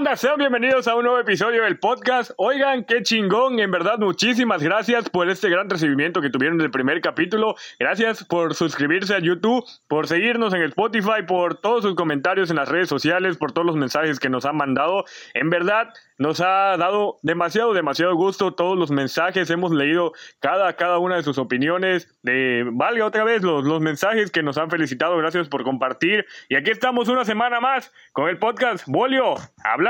[0.00, 0.16] banda?
[0.16, 2.30] Sean bienvenidos a un nuevo episodio del podcast.
[2.38, 3.58] Oigan, qué chingón.
[3.58, 7.54] En verdad, muchísimas gracias por este gran recibimiento que tuvieron del primer capítulo.
[7.78, 12.70] Gracias por suscribirse a YouTube, por seguirnos en Spotify, por todos sus comentarios en las
[12.70, 15.04] redes sociales, por todos los mensajes que nos han mandado.
[15.34, 19.48] En verdad, nos ha dado demasiado, demasiado gusto todos los mensajes.
[19.48, 22.14] Hemos leído cada, cada una de sus opiniones.
[22.22, 25.16] De, valga otra vez los, los mensajes que nos han felicitado.
[25.16, 26.26] Gracias por compartir.
[26.50, 29.36] Y aquí estamos una semana más con el podcast Bolio.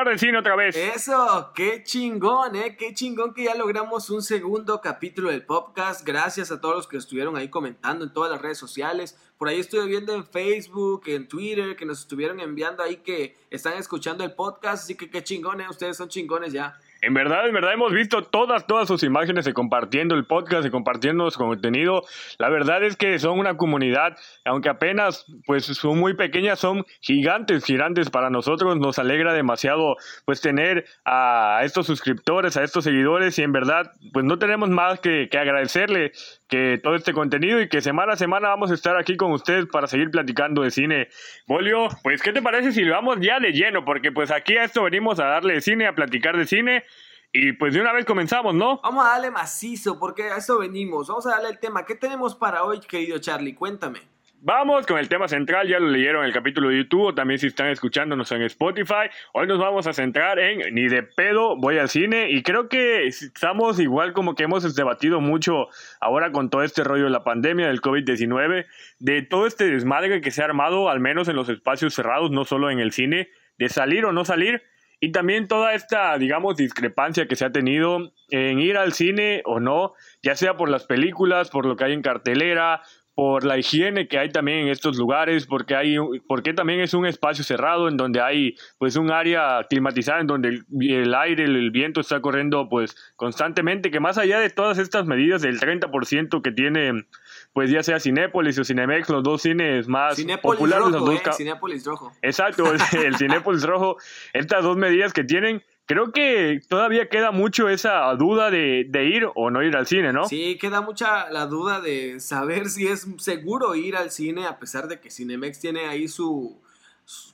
[0.01, 0.75] Hablar de cine otra vez.
[0.77, 2.75] Eso, qué chingón, ¿eh?
[2.75, 6.07] Qué chingón que ya logramos un segundo capítulo del podcast.
[6.07, 9.19] Gracias a todos los que estuvieron ahí comentando en todas las redes sociales.
[9.37, 13.75] Por ahí estuve viendo en Facebook, en Twitter, que nos estuvieron enviando ahí que están
[13.75, 14.85] escuchando el podcast.
[14.85, 15.67] Así que qué chingón, ¿eh?
[15.69, 16.79] Ustedes son chingones ya.
[17.03, 20.71] En verdad, en verdad hemos visto todas, todas sus imágenes y compartiendo el podcast y
[20.71, 22.03] compartiendo su contenido.
[22.39, 27.65] La verdad es que son una comunidad, aunque apenas pues son muy pequeñas, son gigantes,
[27.65, 28.77] gigantes para nosotros.
[28.79, 34.27] Nos alegra demasiado pues tener a estos suscriptores, a estos seguidores y en verdad pues
[34.27, 36.13] no tenemos más que, que agradecerle
[36.51, 39.67] que todo este contenido y que semana a semana vamos a estar aquí con ustedes
[39.67, 41.09] para seguir platicando de cine.
[41.47, 43.85] Bolio, pues ¿qué te parece si lo vamos ya de lleno?
[43.85, 46.85] Porque pues aquí a esto venimos a darle de cine, a platicar de cine.
[47.33, 48.81] Y pues de una vez comenzamos, ¿no?
[48.83, 51.07] Vamos a darle macizo, porque a eso venimos.
[51.07, 51.85] Vamos a darle el tema.
[51.85, 53.55] ¿Qué tenemos para hoy, querido Charlie?
[53.55, 54.01] Cuéntame.
[54.43, 57.49] Vamos con el tema central, ya lo leyeron en el capítulo de YouTube, también si
[57.49, 59.11] están escuchándonos en Spotify.
[59.35, 63.07] Hoy nos vamos a centrar en Ni de pedo voy al cine y creo que
[63.07, 65.69] estamos igual como que hemos debatido mucho
[66.01, 68.65] ahora con todo este rollo de la pandemia del COVID-19,
[68.99, 72.47] de todo este desmadre que se ha armado, al menos en los espacios cerrados, no
[72.47, 74.63] solo en el cine, de salir o no salir.
[75.03, 79.59] Y también toda esta, digamos, discrepancia que se ha tenido en ir al cine o
[79.59, 82.83] no, ya sea por las películas, por lo que hay en cartelera,
[83.21, 87.05] por la higiene que hay también en estos lugares, porque hay porque también es un
[87.05, 92.01] espacio cerrado en donde hay pues un área climatizada en donde el, aire, el, viento
[92.01, 97.05] está corriendo pues constantemente, que más allá de todas estas medidas del 30% que tiene
[97.53, 101.33] pues ya sea Cinépolis o Cinemex, los dos cines más populares, rojo, los dos eh,
[101.37, 102.13] Cinépolis rojo.
[102.23, 102.73] Exacto,
[103.05, 103.99] el Cinépolis rojo,
[104.33, 109.51] estas dos medidas que tienen creo que todavía queda mucho esa duda de, ir o
[109.51, 110.25] no ir al cine, ¿no?
[110.25, 114.87] Sí, queda mucha la duda de saber si es seguro ir al cine, a pesar
[114.87, 116.63] de que Cinemex tiene ahí su,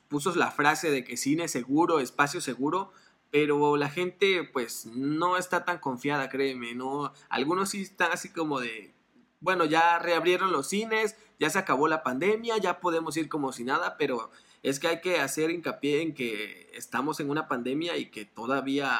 [0.08, 2.92] puso la frase de que cine seguro, espacio seguro,
[3.30, 7.12] pero la gente pues no está tan confiada, créeme, ¿no?
[7.28, 8.94] Algunos sí están así como de,
[9.40, 13.64] bueno, ya reabrieron los cines, ya se acabó la pandemia, ya podemos ir como si
[13.64, 14.30] nada, pero
[14.66, 18.90] es que hay que hacer hincapié en que estamos en una pandemia y que todavía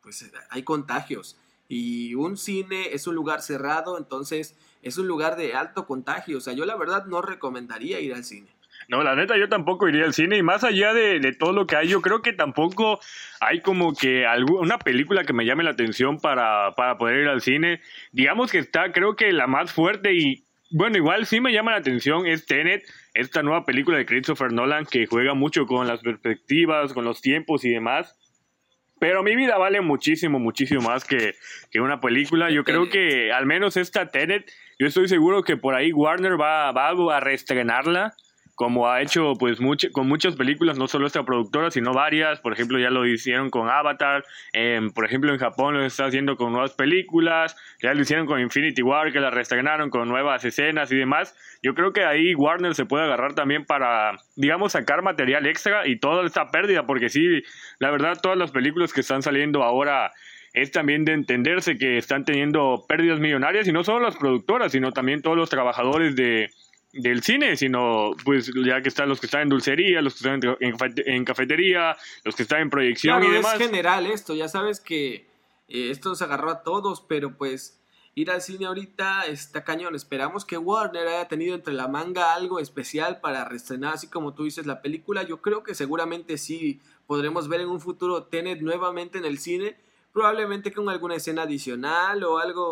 [0.00, 1.36] pues, hay contagios.
[1.68, 6.38] Y un cine es un lugar cerrado, entonces es un lugar de alto contagio.
[6.38, 8.48] O sea, yo la verdad no recomendaría ir al cine.
[8.88, 10.38] No, la neta, yo tampoco iría al cine.
[10.38, 12.98] Y más allá de, de, todo lo que hay, yo creo que tampoco
[13.40, 17.42] hay como que una película que me llame la atención para, para poder ir al
[17.42, 17.82] cine.
[18.12, 21.78] Digamos que está, creo que la más fuerte y, bueno, igual sí me llama la
[21.78, 22.82] atención es Tenet,
[23.16, 27.64] esta nueva película de Christopher Nolan que juega mucho con las perspectivas, con los tiempos
[27.64, 28.16] y demás.
[28.98, 31.34] Pero mi vida vale muchísimo, muchísimo más que,
[31.70, 32.50] que una película.
[32.50, 36.72] Yo creo que al menos esta Tenet, yo estoy seguro que por ahí Warner va,
[36.72, 38.14] va a reestrenarla
[38.56, 39.58] como ha hecho pues
[39.92, 43.68] con muchas películas, no solo esta productora, sino varias, por ejemplo ya lo hicieron con
[43.68, 44.24] Avatar,
[44.94, 48.80] por ejemplo en Japón lo está haciendo con nuevas películas, ya lo hicieron con Infinity
[48.80, 52.86] War, que la reestrenaron con nuevas escenas y demás, yo creo que ahí Warner se
[52.86, 57.42] puede agarrar también para, digamos, sacar material extra y toda esta pérdida, porque sí,
[57.78, 60.12] la verdad todas las películas que están saliendo ahora
[60.54, 64.90] es también de entenderse que están teniendo pérdidas millonarias y no solo las productoras, sino
[64.92, 66.48] también todos los trabajadores de
[66.96, 70.56] del cine, sino pues ya que están los que están en dulcería, los que están
[70.60, 73.54] en, cafetería, los que están en proyección y demás.
[73.54, 75.26] es general esto, ya sabes que
[75.68, 77.80] eh, esto se agarró a todos, pero pues
[78.14, 79.94] ir al cine ahorita está cañón.
[79.94, 84.44] Esperamos que Warner haya tenido entre la manga algo especial para reestrenar, así como tú
[84.44, 85.22] dices, la película.
[85.22, 89.76] Yo creo que seguramente sí podremos ver en un futuro Tenet nuevamente en el cine
[90.16, 92.64] probablemente con alguna escena adicional o algo,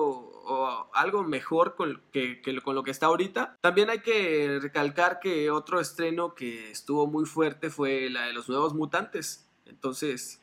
[0.47, 3.59] o algo mejor con, que, con lo que está ahorita.
[3.61, 8.49] También hay que recalcar que otro estreno que estuvo muy fuerte fue la de los
[8.49, 9.47] nuevos mutantes.
[9.67, 10.41] Entonces,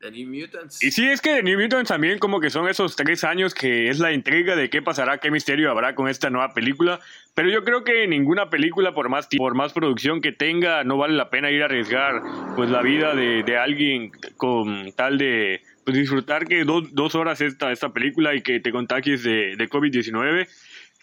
[0.00, 0.82] The New Mutants.
[0.82, 3.88] Y sí, es que The New Mutants también como que son esos tres años que
[3.88, 7.00] es la intriga de qué pasará, qué misterio habrá con esta nueva película.
[7.34, 11.14] Pero yo creo que ninguna película, por más, por más producción que tenga, no vale
[11.14, 12.22] la pena ir a arriesgar
[12.54, 17.92] pues la vida de, alguien con tal de disfrutar que dos, dos horas esta, esta
[17.92, 20.46] película y que te contagies de, de COVID-19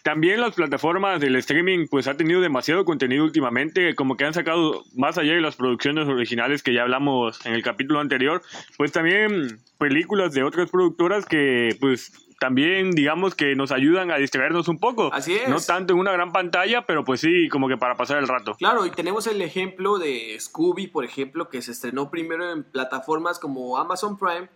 [0.02, 4.84] también las plataformas del streaming pues ha tenido demasiado contenido últimamente, como que han sacado
[4.94, 8.42] más allá de las producciones originales que ya hablamos en el capítulo anterior,
[8.76, 14.66] pues también películas de otras productoras que pues también digamos que nos ayudan a distraernos
[14.66, 15.10] un poco.
[15.12, 15.48] Así es.
[15.48, 18.56] No tanto en una gran pantalla, pero pues sí, como que para pasar el rato.
[18.58, 23.38] Claro, y tenemos el ejemplo de Scooby, por ejemplo, que se estrenó primero en plataformas
[23.38, 24.48] como Amazon Prime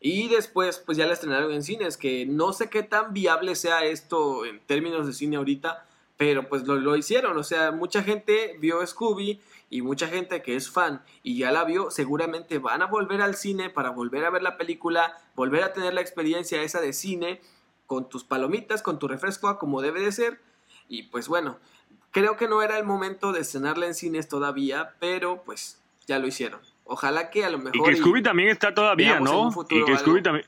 [0.00, 3.84] y después pues ya la estrenaron en cines, que no sé qué tan viable sea
[3.84, 8.56] esto en términos de cine ahorita, pero pues lo, lo hicieron, o sea, mucha gente
[8.58, 12.86] vio Scooby y mucha gente que es fan y ya la vio, seguramente van a
[12.86, 16.80] volver al cine para volver a ver la película, volver a tener la experiencia esa
[16.80, 17.40] de cine
[17.86, 20.40] con tus palomitas, con tu refresco, como debe de ser.
[20.88, 21.58] Y pues bueno,
[22.10, 26.26] creo que no era el momento de estrenarla en cines todavía, pero pues ya lo
[26.26, 26.60] hicieron.
[26.86, 27.76] Ojalá que a lo mejor...
[27.76, 29.50] Y que Scooby también está todavía, ¿no?
[29.68, 30.46] Y que Scooby también...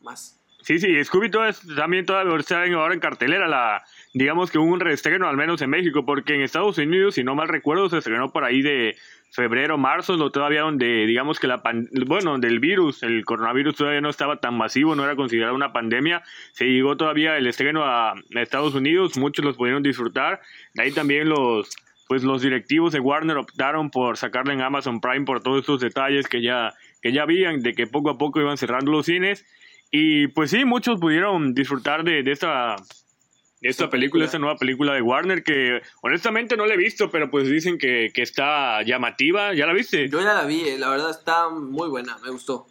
[0.00, 0.40] Más.
[0.64, 1.30] Sí, sí, Scooby
[1.76, 3.84] también todavía está ahora en cartelera la,
[4.14, 7.34] digamos que hubo un reestreno, al menos en México, porque en Estados Unidos, si no
[7.34, 8.96] mal recuerdo, se estrenó por ahí de
[9.30, 11.60] febrero, marzo, lo todavía donde, digamos que la,
[12.06, 15.74] bueno, donde el virus, el coronavirus todavía no estaba tan masivo, no era considerado una
[15.74, 16.22] pandemia,
[16.52, 20.40] se llegó todavía el estreno a, Estados Unidos, muchos los pudieron disfrutar,
[20.72, 21.76] de ahí también los,
[22.08, 26.28] pues los directivos de Warner optaron por sacarla en Amazon Prime por todos estos detalles
[26.28, 29.44] que ya, que ya habían, de que poco a poco iban cerrando los cines,
[29.90, 32.76] y pues sí, muchos pudieron disfrutar de, de esta
[33.64, 37.48] esta película, esta nueva película de Warner que honestamente no la he visto, pero pues
[37.48, 39.54] dicen que, está llamativa.
[39.54, 40.08] ¿Ya la viste?
[40.10, 42.66] Yo ya la vi, eh, la verdad está muy buena, me gustó.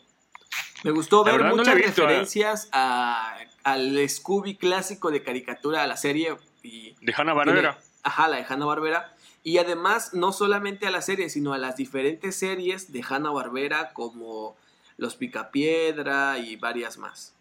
[0.83, 1.83] Me gustó ver muchas eh.
[1.85, 6.35] referencias al Scooby clásico de caricatura, a la serie.
[6.61, 7.79] Y de Hanna-Barbera.
[8.03, 9.12] Ajá, la de Hanna-Barbera.
[9.43, 14.55] Y además, no solamente a la serie, sino a las diferentes series de Hanna-Barbera como
[14.97, 17.35] Los Picapiedra y varias más.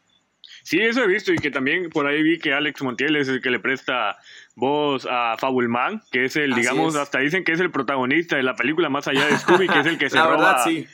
[0.62, 3.40] Sí, eso he visto y que también por ahí vi que Alex Montiel es el
[3.40, 4.18] que le presta
[4.54, 8.54] voz a Fabulman, que es el, digamos, hasta dicen que es el protagonista de la
[8.54, 10.36] película más allá de Scooby, que es el que se la roba.
[10.36, 10.86] Verdad, sí.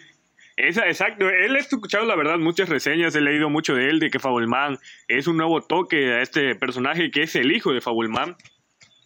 [0.56, 4.10] Esa, exacto, él ha escuchado la verdad muchas reseñas, he leído mucho de él, de
[4.10, 8.36] que Fabulman es un nuevo toque a este personaje que es el hijo de Fabulman.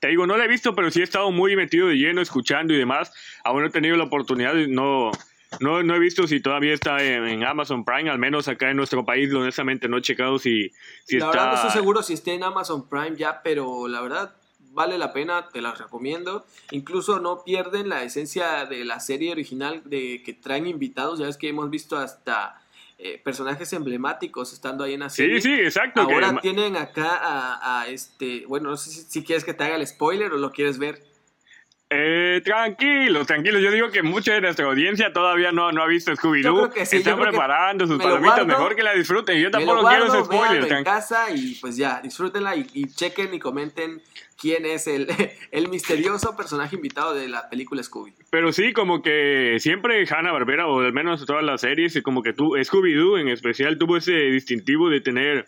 [0.02, 2.74] Te digo, no lo he visto, pero sí he estado muy metido de lleno, escuchando
[2.74, 3.12] y demás.
[3.44, 5.12] Aún no he tenido la oportunidad, no,
[5.60, 9.04] no, no he visto si todavía está en, Amazon Prime, al menos acá en nuestro
[9.04, 10.72] país, honestamente no he checado si,
[11.04, 11.30] si la está...
[11.30, 14.34] verdad no estoy seguro si está en Amazon Prime ya, pero la verdad
[14.72, 16.44] vale la pena, te la recomiendo.
[16.72, 21.36] Incluso no pierden la esencia de la serie original de que traen invitados, ya ves
[21.36, 22.60] que hemos visto hasta...
[22.98, 25.40] Eh, personajes emblemáticos estando ahí en la serie.
[25.40, 26.02] Sí, sí, exacto.
[26.02, 29.76] Ahora tienen acá a, a, este, bueno, no sé si, si, quieres que te haga
[29.76, 31.02] el spoiler o lo quieres ver.
[31.94, 33.58] Eh, tranquilo, tranquilo.
[33.58, 36.72] Yo digo que mucha de nuestra audiencia todavía no, no ha visto Scooby-Doo.
[36.74, 39.38] Están preparando sus palomitas, mejor que la disfruten.
[39.38, 40.72] Yo tampoco quiero ese spoiler.
[40.72, 44.00] en casa y pues ya, disfrútenla y, chequen y comenten
[44.38, 45.06] quién es el,
[45.50, 48.14] el misterioso personaje invitado de la película Scooby.
[48.30, 52.32] Pero sí, como que siempre Hanna Barbera, o al menos todas las series, como que
[52.32, 55.46] tú, Scooby-Doo en especial, tuvo ese distintivo de tener,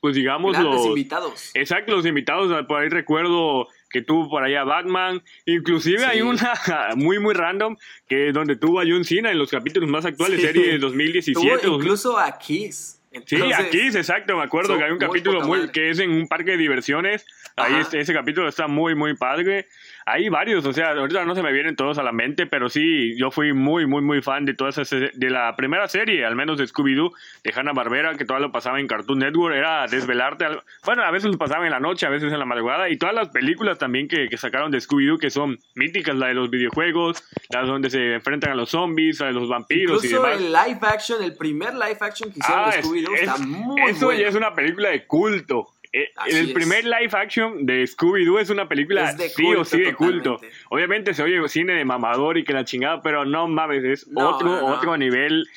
[0.00, 1.50] pues digamos, los invitados.
[1.54, 2.64] Exacto, los invitados.
[2.66, 5.22] Por ahí recuerdo que tuvo por allá Batman.
[5.46, 6.52] Inclusive hay una
[6.96, 7.76] muy, muy random
[8.08, 11.68] que donde tuvo a John Cena en los capítulos más actuales, serie de 2017.
[11.68, 13.00] incluso a Kiss.
[13.24, 14.36] sí, a Kiss, exacto.
[14.36, 17.24] Me acuerdo que hay un capítulo muy, que es en un parque de diversiones.
[17.54, 19.68] Ahí ese capítulo está muy, muy padre.
[20.06, 23.16] Hay varios, o sea, ahorita no se me vienen todos a la mente, pero sí,
[23.16, 26.58] yo fui muy, muy, muy fan de todas esas, de la primera serie, al menos
[26.58, 30.46] de Scooby-Doo, de Hanna-Barbera, que todo lo pasaba en Cartoon Network, era desvelarte,
[30.84, 33.14] bueno, a veces lo pasaba en la noche, a veces en la madrugada, y todas
[33.14, 37.24] las películas también que, que sacaron de Scooby-Doo, que son míticas, la de los videojuegos,
[37.48, 40.40] las donde se enfrentan a los zombies, a los vampiros Incluso y demás.
[40.40, 44.12] el live action, el primer live action que hicieron de ah, Scooby-Doo, está muy Eso
[44.12, 45.73] ya es una película de culto.
[45.96, 50.40] Eh, el primer live action de Scooby-Doo es una película sí o sí de culto.
[50.68, 54.66] Obviamente se oye cine de mamador y que la chingada, pero no mames, es otro,
[54.66, 55.48] otro nivel.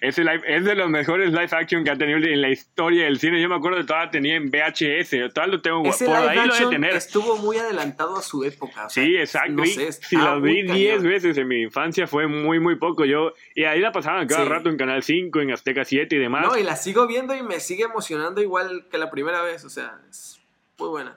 [0.00, 3.40] Es, es de los mejores live action que ha tenido en la historia del cine.
[3.40, 6.54] Yo me acuerdo de toda tenía en VHS, toda lo tengo Ese por ahí lo
[6.54, 6.94] de tener.
[6.94, 8.88] Estuvo muy adelantado a su época.
[8.88, 9.62] sí, exacto.
[9.64, 13.04] si lo vi 10 veces en mi infancia fue muy, muy poco.
[13.04, 16.46] Yo, y ahí la pasaban cada rato en Canal 5, en Azteca 7 y demás.
[16.46, 19.66] No, y la sigo viendo y me sigue emocionando igual que la primera vez.
[19.66, 20.40] O sea, es
[20.78, 21.14] muy buena.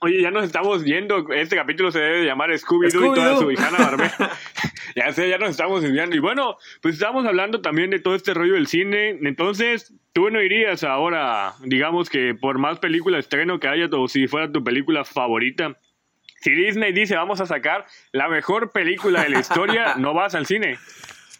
[0.00, 1.32] Oye, ya nos estamos yendo.
[1.32, 4.32] Este capítulo se debe llamar Scooby-Doo y toda su hijana Barbera.
[4.96, 6.16] ya sé, ya nos estamos desviando.
[6.16, 9.10] Y bueno, pues estamos hablando también de todo este rollo del cine.
[9.22, 14.26] Entonces, tú no irías ahora, digamos que por más película estreno que haya, o si
[14.26, 15.78] fuera tu película favorita.
[16.44, 20.44] Si Disney dice vamos a sacar la mejor película de la historia, no vas al
[20.44, 20.78] cine.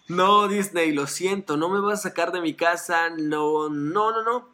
[0.08, 4.23] No, Disney, lo siento, no me vas a sacar de mi casa, no, no, no,
[4.23, 4.49] no.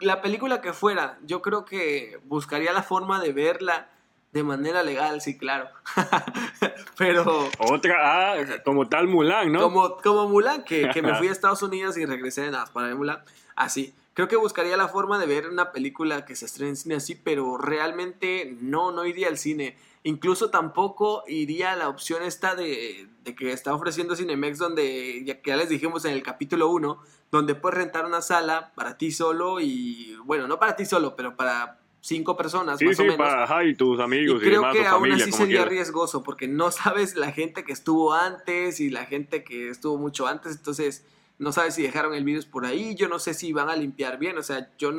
[0.00, 3.88] la película que fuera, yo creo que buscaría la forma de verla
[4.32, 5.70] de manera legal, sí, claro.
[6.98, 7.48] Pero.
[7.58, 9.62] Otra, ah, como tal Mulan, ¿no?
[9.62, 12.88] Como, como Mulan, que, que me fui a Estados Unidos y regresé de nada para
[12.88, 13.22] ver Mulan.
[13.56, 13.94] Así.
[14.14, 17.14] Creo que buscaría la forma de ver una película que se estrene en cine así,
[17.14, 19.76] pero realmente no, no iría al cine.
[20.02, 25.40] Incluso tampoco iría a la opción esta de, de que está ofreciendo Cinemex, donde ya,
[25.40, 27.00] que ya les dijimos en el capítulo 1,
[27.30, 31.36] donde puedes rentar una sala para ti solo y, bueno, no para ti solo, pero
[31.36, 33.28] para cinco personas sí, más sí, o menos.
[33.28, 35.68] para ajá, y tus amigos Y y, creo demás, que aún familia, así sería quieras.
[35.68, 40.26] riesgoso porque no sabes la gente que estuvo antes y la gente que estuvo mucho
[40.26, 41.04] antes, entonces
[41.40, 44.18] no sabes si dejaron el virus por ahí, yo no sé si van a limpiar
[44.18, 44.92] bien, o sea, yo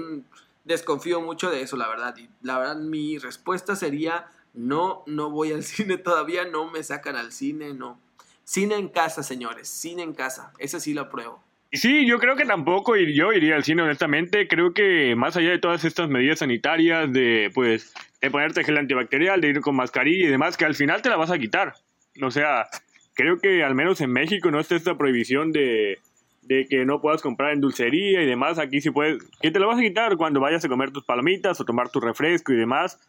[0.65, 2.15] desconfío mucho de eso, la verdad.
[2.17, 7.15] Y la verdad mi respuesta sería no, no voy al cine todavía, no me sacan
[7.15, 7.99] al cine, no.
[8.43, 11.41] Cine en casa, señores, cine en casa, ese sí lo apruebo.
[11.73, 14.45] Sí, yo creo que tampoco ir- yo iría al cine, honestamente.
[14.49, 19.39] Creo que más allá de todas estas medidas sanitarias, de pues de ponerte gel antibacterial,
[19.39, 21.75] de ir con mascarilla y demás, que al final te la vas a quitar.
[22.21, 22.67] O sea,
[23.13, 25.99] creo que al menos en México no está esta prohibición de,
[26.41, 28.59] de que no puedas comprar en dulcería y demás.
[28.59, 31.59] Aquí sí puedes, que te la vas a quitar cuando vayas a comer tus palomitas
[31.59, 32.99] o tomar tu refresco y demás.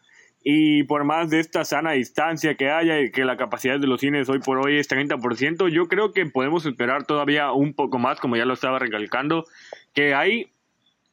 [0.43, 4.01] Y por más de esta sana distancia que haya y que la capacidad de los
[4.01, 8.19] cines hoy por hoy es 30%, yo creo que podemos esperar todavía un poco más,
[8.19, 9.45] como ya lo estaba recalcando,
[9.93, 10.51] que hay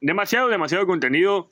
[0.00, 1.50] demasiado, demasiado contenido en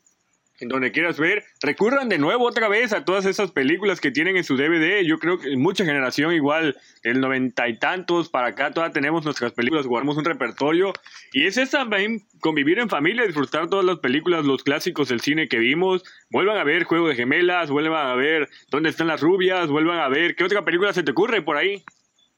[0.61, 1.45] donde quieras ver.
[1.62, 5.03] Recurran de nuevo otra vez a todas esas películas que tienen en su DVD.
[5.05, 9.53] Yo creo que mucha generación igual, del noventa y tantos para acá, todavía tenemos nuestras
[9.53, 10.93] películas, guardamos un repertorio.
[11.33, 15.49] Y es esa también convivir en familia, disfrutar todas las películas, los clásicos del cine
[15.49, 16.03] que vimos.
[16.31, 20.09] Vuelvan a ver Juego de Gemelas, vuelvan a ver Dónde están las rubias, vuelvan a
[20.09, 21.85] ver qué otra película se te ocurre por ahí.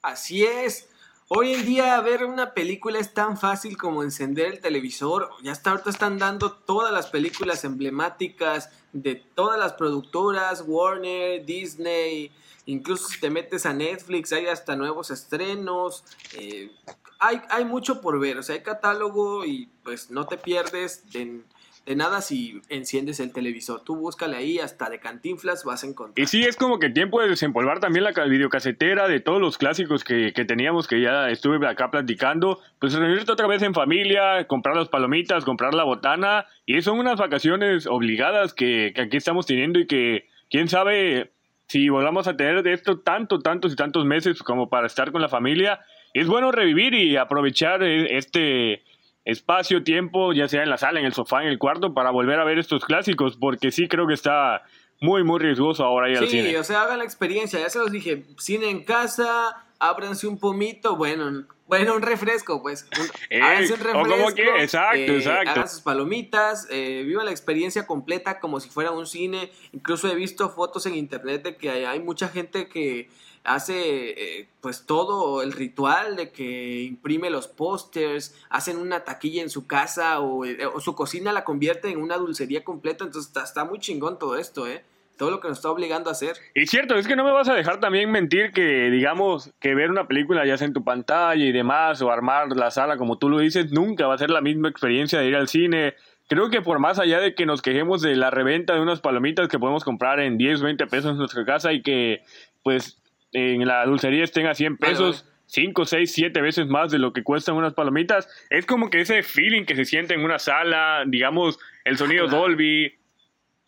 [0.03, 0.90] Así es.
[1.33, 5.31] Hoy en día ver una película es tan fácil como encender el televisor.
[5.45, 12.33] Ya hasta ahorita están dando todas las películas emblemáticas de todas las productoras, Warner, Disney,
[12.67, 16.03] incluso si te metes a Netflix hay hasta nuevos estrenos.
[16.37, 16.73] eh,
[17.21, 21.45] hay, hay mucho por ver, o sea, hay catálogo y pues no te pierdes de,
[21.87, 23.83] de nada si enciendes el televisor.
[23.83, 26.23] Tú búscale ahí, hasta de cantinflas vas a encontrar.
[26.23, 29.59] Y sí, es como que tiempo de desempolvar también la ca- videocasetera de todos los
[29.59, 32.61] clásicos que, que teníamos, que ya estuve acá platicando.
[32.79, 36.47] Pues reunirte otra vez en familia, comprar las palomitas, comprar la botana.
[36.67, 41.33] Y son unas vacaciones obligadas que, que aquí estamos teniendo y que quién sabe
[41.67, 45.23] si volvamos a tener de esto tanto, tantos y tantos meses como para estar con
[45.23, 45.81] la familia.
[46.13, 48.83] Es bueno revivir y aprovechar eh, este
[49.25, 52.39] espacio, tiempo, ya sea en la sala, en el sofá, en el cuarto, para volver
[52.41, 54.62] a ver estos clásicos, porque sí creo que está
[55.00, 56.59] muy, muy riesgoso ahora ir al Sí, cine.
[56.59, 60.97] o sea, hagan la experiencia, ya se los dije, cine en casa, ábranse un pomito,
[60.97, 65.17] bueno, bueno, un refresco, pues, un, Eh, háganse un o como refresco, que- exacto, eh,
[65.17, 65.50] exacto.
[65.50, 70.15] hagan sus palomitas, eh, vivan la experiencia completa como si fuera un cine, incluso he
[70.15, 73.09] visto fotos en internet de que hay, hay mucha gente que
[73.45, 79.51] hace eh, pues todo el ritual de que imprime los pósters, hacen una taquilla en
[79.51, 83.65] su casa o, eh, su cocina la convierte en una dulcería completa, entonces está, está
[83.65, 84.85] muy chingón todo esto, ¿eh?
[85.17, 86.37] Todo lo que nos está obligando a hacer.
[86.55, 89.91] Y cierto, es que no me vas a dejar también mentir que, digamos, que ver
[89.91, 93.29] una película ya sea en tu pantalla y demás, o armar la sala como tú
[93.29, 95.95] lo dices, nunca va a ser la misma experiencia de ir al cine.
[96.29, 99.49] Creo que por más allá de que nos quejemos de la reventa de unas palomitas
[99.49, 102.23] que podemos comprar en 10, 20 pesos en nuestra casa y que,
[102.63, 103.01] pues,
[103.33, 107.13] en la dulcería estén a 100 Vale, pesos, 5, 6, 7 veces más de lo
[107.13, 111.05] que cuestan unas palomitas, es como que ese feeling que se siente en una sala,
[111.07, 112.29] digamos, el sonido.
[112.29, 112.95] Dolby,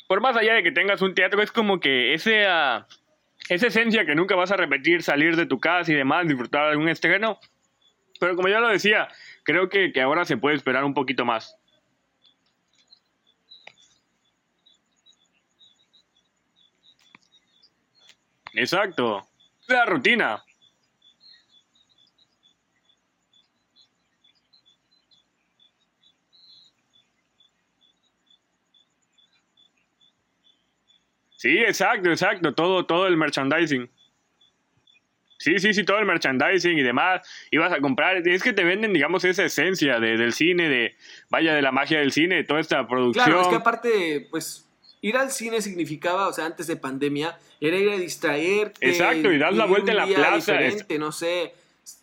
[0.09, 2.87] por más allá de que tengas un teatro, es como que ese, ah,
[3.49, 6.71] esa esencia que nunca vas a repetir, salir de tu casa y demás, disfrutar de
[6.73, 7.38] algún estreno.
[8.21, 9.09] Pero como ya lo decía,
[9.42, 11.57] creo que, que ahora se puede esperar un poquito más.
[18.54, 19.26] Exacto.
[19.73, 20.43] La rutina.
[31.37, 32.55] Sí, exacto, exacto.
[32.55, 33.91] Todo, todo el merchandising.
[35.38, 37.29] Sí, sí, sí, todo el merchandising y demás.
[37.50, 38.26] Ibas a comprar.
[38.29, 40.95] Es que te venden, digamos, esa esencia de- del cine, de
[41.31, 43.25] vaya de la magia del cine, de toda esta producción.
[43.25, 44.69] Claro, es que aparte, pues,
[45.02, 48.88] ir al cine significaba, o sea, antes de pandemia, era ir a distraerte.
[48.88, 51.54] Exacto, y dar la vuelta en la plaza, Diferente, no sé,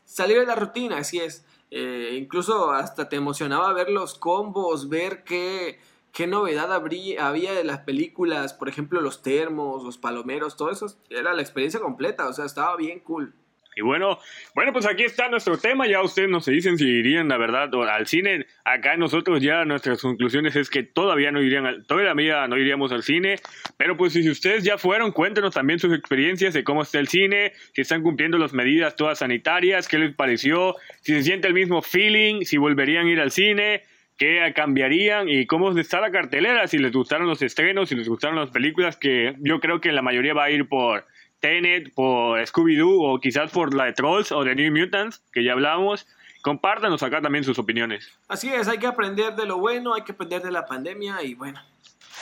[0.06, 1.46] salir de la rutina, así es.
[1.72, 5.80] Eh, incluso hasta te emocionaba ver los combos, ver qué,
[6.12, 10.94] qué novedad habría, había de las películas, por ejemplo, los termos, los palomeros, todo eso
[11.10, 13.34] era la experiencia completa, o sea, estaba bien cool.
[13.80, 14.20] Y bueno,
[14.56, 15.88] bueno, pues aquí está nuestro tema.
[15.88, 18.46] Ya ustedes nos dicen si irían, la verdad, al cine.
[18.66, 23.38] Acá nosotros ya nuestras conclusiones es que todavía no irían, todavía no iríamos al cine.
[23.78, 27.54] Pero pues si ustedes ya fueron, cuéntenos también sus experiencias de cómo está el cine,
[27.74, 31.82] si están cumpliendo las medidas todas sanitarias, qué les pareció, si se siente el mismo
[31.82, 33.84] feeling, si volverían a ir al cine
[34.18, 38.36] qué cambiarían y cómo está la cartelera, si les gustaron los estrenos, si les gustaron
[38.36, 41.06] las películas, que yo creo que la mayoría va a ir por
[41.40, 45.54] Tenet, por Scooby-Doo o quizás por la de Trolls o de New Mutants, que ya
[45.54, 46.08] hablamos.
[46.42, 48.10] Compártanos acá también sus opiniones.
[48.28, 51.34] Así es, hay que aprender de lo bueno, hay que aprender de la pandemia y
[51.34, 51.62] bueno,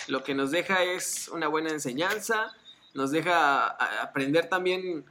[0.07, 2.51] lo que nos deja es una buena enseñanza,
[2.95, 3.67] nos deja
[4.01, 5.05] aprender también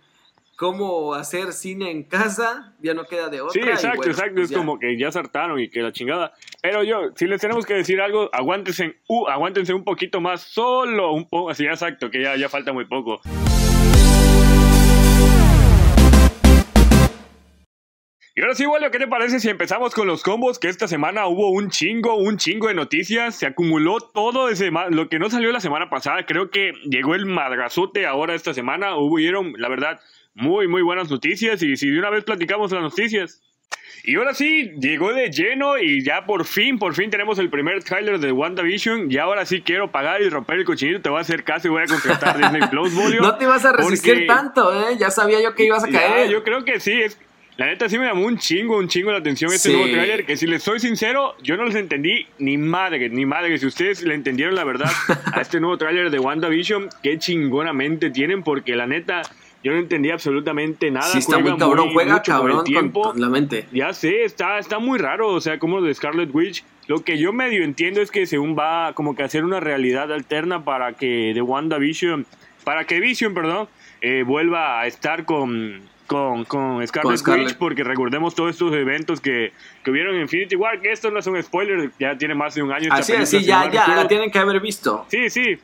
[0.57, 3.53] cómo hacer cine en casa, ya no queda de otra.
[3.53, 6.33] Sí, exacto, exacto, pues es como que ya saltaron y que la chingada.
[6.63, 11.13] Pero yo, si les tenemos que decir algo, aguántense, uh, aguántense un poquito más, solo
[11.13, 13.21] un poco, así exacto, que ya, ya falta muy poco.
[18.39, 20.59] Y ahora sí, bueno, ¿qué te parece si empezamos con los combos?
[20.59, 23.35] Que esta semana hubo un chingo, un chingo de noticias.
[23.35, 26.27] Se acumuló todo ese lo que no salió la semana pasada.
[26.27, 28.95] Creo que llegó el madrazote ahora esta semana.
[28.95, 30.01] Hubieron, la verdad,
[30.35, 31.63] muy, muy buenas noticias.
[31.63, 33.41] Y si de una vez platicamos las noticias.
[34.05, 37.83] Y ahora sí, llegó de lleno y ya por fin, por fin tenemos el primer
[37.85, 39.11] trailer de WandaVision.
[39.11, 41.01] Y ahora sí quiero pagar y romper el cochinito.
[41.01, 43.23] Te voy a hacer caso y voy a contratar Disney Plus, Bolio.
[43.23, 44.99] No te vas a resistir tanto, ¿eh?
[44.99, 46.29] Ya sabía yo que ibas a caer.
[46.29, 47.01] yo creo que sí.
[47.01, 47.19] Es,
[47.57, 50.37] la neta sí me llamó un chingo, un chingo la atención este nuevo trailer, que
[50.37, 53.57] si les soy sincero, yo no les entendí ni madre, ni madre.
[53.57, 54.91] Si ustedes le entendieron la verdad
[55.33, 59.23] a este nuevo trailer de WandaVision, qué chingonamente tienen, porque la neta,
[59.65, 61.07] yo no entendí absolutamente nada.
[61.07, 63.15] Sí, está muy cabrón, juega cabrón tiempo.
[63.17, 63.67] la mente.
[63.73, 66.63] Ya sé, está, está muy raro, o sea, como de Scarlet Witch.
[66.89, 70.63] Lo que yo medio entiendo es que según va como que hacer una realidad alterna
[70.63, 72.27] para que de WandaVision,
[72.65, 73.67] para que Vision, perdón,
[74.03, 79.53] eh, vuelva a estar con con, con Scarlet, Witch, porque recordemos todos estos eventos que,
[79.83, 82.63] que hubieron en Infinity War, que esto no es un spoiler, ya tiene más de
[82.63, 82.89] un año.
[82.93, 85.07] Así es, sí, ya, ya, la tienen que haber visto.
[85.09, 85.59] Sí, sí.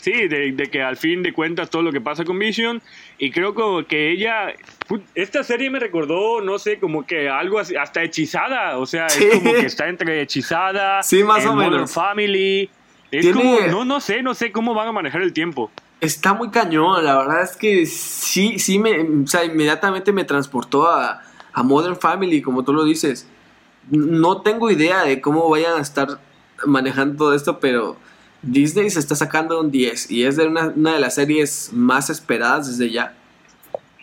[0.00, 2.80] Sí, de, de, que al fin de cuentas todo lo que pasa con Vision.
[3.18, 4.54] Y creo que, que ella.
[5.14, 8.78] Esta serie me recordó, no sé, como que algo así, hasta hechizada.
[8.78, 11.02] O sea, es como que está entre hechizada.
[11.02, 11.92] Sí, más o menos.
[11.92, 12.70] Family.
[13.10, 15.70] Es como, no, no sé, no sé cómo van a manejar el tiempo.
[16.00, 20.88] Está muy cañón, la verdad es que sí, sí me, o sea, inmediatamente me transportó
[20.88, 23.26] a, a Modern Family, como tú lo dices.
[23.90, 26.20] No tengo idea de cómo vayan a estar
[26.66, 27.96] manejando todo esto, pero
[28.42, 32.10] Disney se está sacando un 10 y es de una, una de las series más
[32.10, 33.17] esperadas desde ya.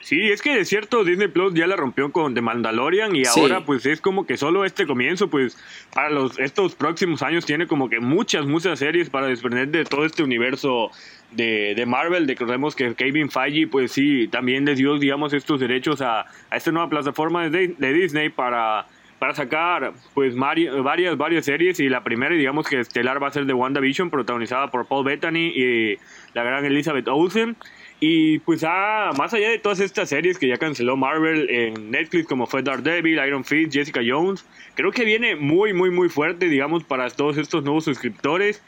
[0.06, 3.65] Sí, es que de cierto Disney Plus ya la rompió con The Mandalorian y ahora
[3.65, 5.58] pues es como que solo este comienzo, pues
[5.96, 10.06] para los estos próximos años tiene como que muchas, muchas series para desprender de todo
[10.06, 10.91] este universo
[11.32, 12.28] de, de Marvel.
[12.28, 16.72] Recordemos que Kevin Feige pues sí, también les dio digamos estos derechos a, a esta
[16.72, 18.86] nueva plataforma de, de Disney para
[19.18, 23.48] para sacar pues varias varias series y la primera digamos que estelar va a ser
[23.48, 25.98] de WandaVision protagonizada por Paul Bettany y
[26.36, 27.56] la gran Elizabeth Olsen
[27.99, 32.27] y pues ah, más allá de todas estas series que ya canceló Marvel en Netflix,
[32.27, 36.84] como fue Daredevil, Iron Fist, Jessica Jones, creo que viene muy, muy, muy fuerte, digamos,
[36.84, 38.62] para todos estos nuevos suscriptores.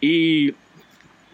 [0.00, 0.54] Y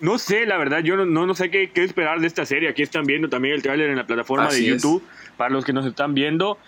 [0.00, 2.68] no sé, la verdad, yo no, no, sé qué, qué, esperar de esta serie.
[2.70, 5.02] Aquí están viendo también el tráiler en la plataforma de YouTube,
[5.36, 6.58] para los que nos están viendo.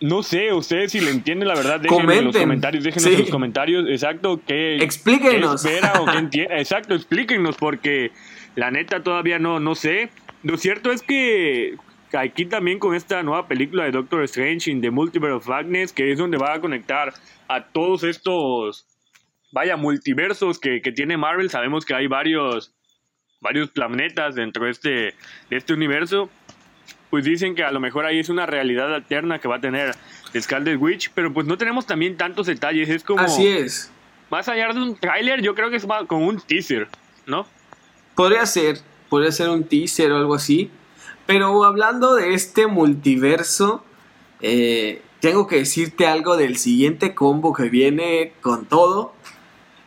[0.00, 3.30] No sé, ustedes si le entienden la verdad, déjenme en los comentarios, déjenos en los
[3.30, 5.64] comentarios, exacto, qué, explíquenos.
[5.64, 6.56] espera o qué entiende.
[6.58, 8.12] Exacto, explíquenos, porque
[8.58, 10.10] la neta todavía no, no sé.
[10.42, 11.76] Lo cierto es que
[12.12, 16.10] aquí también con esta nueva película de Doctor Strange in the Multiverse of Madness, que
[16.10, 17.14] es donde va a conectar
[17.46, 18.84] a todos estos,
[19.52, 21.50] vaya, multiversos que, tiene Marvel.
[21.50, 22.74] Sabemos que hay varios,
[23.40, 26.28] varios planetas dentro de este, de este universo.
[27.10, 29.94] Pues dicen que a lo mejor ahí es una realidad alterna que va a tener
[30.36, 32.88] Scarlet Witch, pero pues no tenemos también tantos detalles.
[32.88, 33.20] Es como.
[33.20, 33.92] Así es.
[34.30, 36.88] Más allá de un tráiler, yo creo que es como un teaser,
[37.24, 37.46] ¿no?
[38.18, 40.72] Podría ser, podría ser un teaser o algo así.
[41.24, 43.84] Pero hablando de este multiverso,
[44.40, 49.12] eh, tengo que decirte algo del siguiente combo que viene con todo.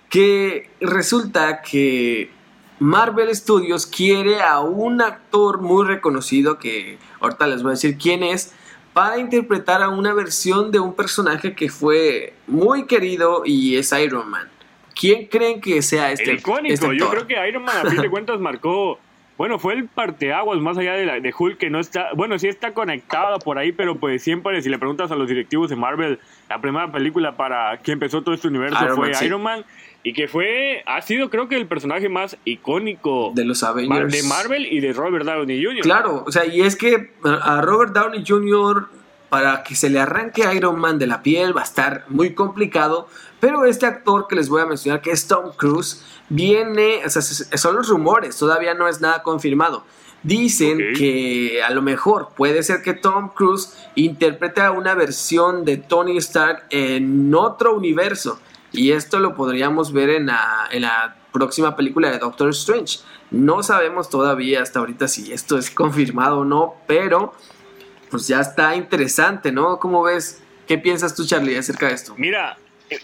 [0.09, 2.31] Que resulta que
[2.79, 8.23] Marvel Studios quiere a un actor muy reconocido, que ahorita les voy a decir quién
[8.23, 8.53] es,
[8.93, 14.29] para interpretar a una versión de un personaje que fue muy querido y es Iron
[14.29, 14.49] Man.
[15.01, 16.29] ¿Quién creen que sea este?
[16.29, 16.73] El icónico.
[16.75, 18.99] Este Yo creo que Iron Man, a fin de cuentas, marcó.
[19.35, 22.09] Bueno, fue el parteaguas más allá de, la, de Hulk, que no está.
[22.15, 25.71] Bueno, sí está conectado por ahí, pero pues siempre, si le preguntas a los directivos
[25.71, 29.65] de Marvel, la primera película para que empezó todo este universo fue Iron Man
[30.03, 34.21] y que fue ha sido creo que el personaje más icónico de los Avengers de
[34.23, 35.81] Marvel y de Robert Downey Jr.
[35.81, 38.87] Claro, o sea, y es que a Robert Downey Jr.
[39.29, 43.07] para que se le arranque Iron Man de la piel va a estar muy complicado,
[43.41, 47.21] pero este actor que les voy a mencionar que es Tom Cruise viene, o sea,
[47.23, 49.83] son los rumores, todavía no es nada confirmado.
[50.23, 56.17] Dicen que a lo mejor puede ser que Tom Cruise interprete una versión de Tony
[56.17, 58.39] Stark en otro universo.
[58.71, 62.99] Y esto lo podríamos ver en la, en la próxima película de Doctor Strange.
[63.31, 67.33] No sabemos todavía hasta ahorita si esto es confirmado o no, pero
[68.11, 69.79] pues ya está interesante, ¿no?
[69.79, 70.43] ¿Cómo ves?
[70.67, 72.13] ¿Qué piensas tú, Charlie, acerca de esto?
[72.15, 72.57] Mira,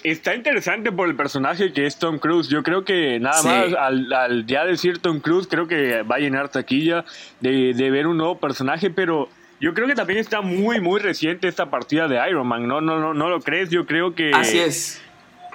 [0.03, 2.49] está interesante por el personaje que es Tom Cruise.
[2.49, 6.19] Yo creo que nada más al, al, ya decir Tom Cruise, creo que va a
[6.19, 7.05] llenar taquilla
[7.39, 11.47] de, de ver un nuevo personaje, pero yo creo que también está muy, muy reciente
[11.47, 12.67] esta partida de Iron Man.
[12.67, 13.69] No, no, no, no lo crees.
[13.69, 14.31] Yo creo que.
[14.33, 15.01] Así es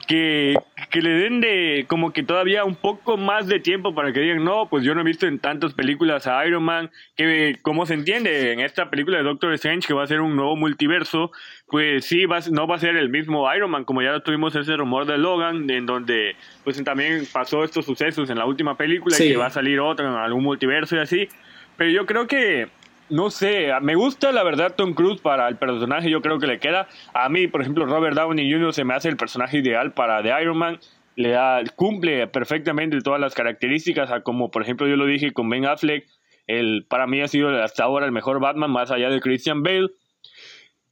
[0.06, 0.56] que,
[0.90, 4.44] que, le den de como que todavía un poco más de tiempo para que digan,
[4.44, 7.94] no, pues yo no he visto en tantas películas a Iron Man, que como se
[7.94, 11.32] entiende en esta película de Doctor Strange, que va a ser un nuevo multiverso,
[11.68, 14.76] pues sí, va, no va a ser el mismo Iron Man, como ya tuvimos ese
[14.76, 19.30] rumor de Logan, en donde pues también pasó estos sucesos en la última película y
[19.30, 21.28] que va a salir otro en algún multiverso y así,
[21.76, 22.68] pero yo creo que
[23.12, 26.58] no sé, me gusta la verdad Tom Cruise para el personaje, yo creo que le
[26.58, 26.88] queda.
[27.12, 28.72] A mí, por ejemplo, Robert Downey Jr.
[28.72, 30.80] se me hace el personaje ideal para The Iron Man.
[31.14, 35.66] Le da, cumple perfectamente todas las características, como por ejemplo yo lo dije con Ben
[35.66, 36.06] Affleck,
[36.46, 39.90] el, para mí ha sido hasta ahora el mejor Batman, más allá de Christian Bale.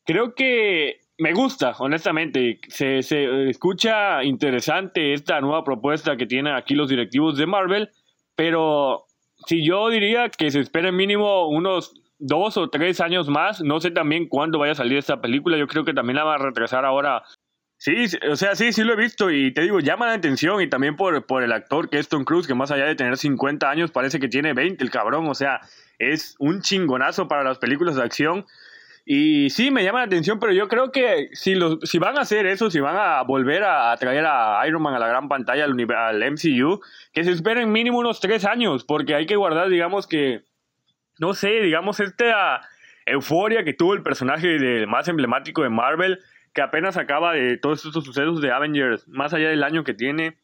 [0.05, 2.61] Creo que me gusta, honestamente.
[2.69, 7.89] Se, se escucha interesante esta nueva propuesta que tienen aquí los directivos de Marvel,
[8.37, 9.07] pero
[9.47, 13.61] si yo diría que se esperen mínimo unos dos o tres años más.
[13.63, 15.59] No sé también cuándo vaya a salir esta película.
[15.59, 17.23] Yo creo que también la va a retrasar ahora.
[17.79, 20.69] Sí, o sea, sí, sí lo he visto y te digo, llama la atención y
[20.69, 23.71] también por, por el actor que es Tom Cruise, que más allá de tener 50
[23.71, 25.61] años parece que tiene 20 el cabrón, o sea,
[25.99, 28.45] es un chingonazo para las películas de acción.
[29.07, 32.21] Y sí, me llama la atención, pero yo creo que si, los, si van a
[32.21, 35.65] hacer eso, si van a volver a, traer a Iron Man a la gran pantalla,
[35.65, 36.81] al, al MCU,
[37.15, 40.45] que se esperen mínimo unos tres años, porque hay que guardar, digamos que
[41.21, 42.63] no sé, digamos, esta
[43.05, 46.19] euforia que tuvo el personaje de, más emblemático de Marvel,
[46.55, 50.39] que apenas acaba de todos estos sucesos de Avengers, más allá del año que tiene,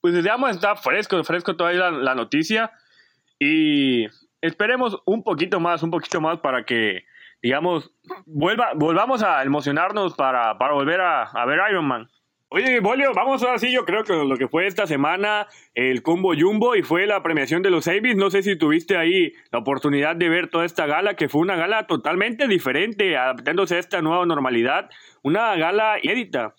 [0.00, 2.70] pues digamos, está fresco, fresco todavía la, noticia.
[3.40, 4.06] Y
[4.40, 7.04] esperemos un poquito más, un poquito más para que,
[7.42, 7.90] digamos,
[8.26, 12.08] vuelva, volvamos a emocionarnos para, para volver a, a ver Iron Man.
[12.48, 16.32] Oye, Bolio, vamos ahora sí, yo creo que lo que fue esta semana el combo
[16.38, 18.14] Jumbo y fue la premiación de los Avis.
[18.14, 21.56] No sé si tuviste ahí la oportunidad de ver toda esta gala, que fue una
[21.56, 24.88] gala totalmente diferente, adaptándose a esta nueva normalidad.
[25.22, 26.54] Una gala inédita.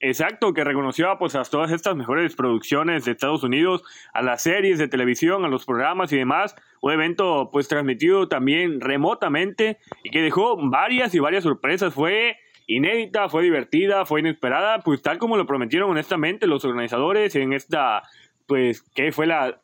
[0.00, 3.82] Exacto, que reconoció pues, a todas estas mejores producciones de Estados Unidos,
[4.14, 6.56] a las series de televisión, a los programas y demás.
[6.80, 11.92] Un evento pues transmitido también remotamente y que dejó varias y varias sorpresas.
[11.92, 17.52] Fue inédita, fue divertida, fue inesperada, pues tal como lo prometieron honestamente los organizadores en
[17.52, 18.02] esta,
[18.46, 19.60] pues, que fue la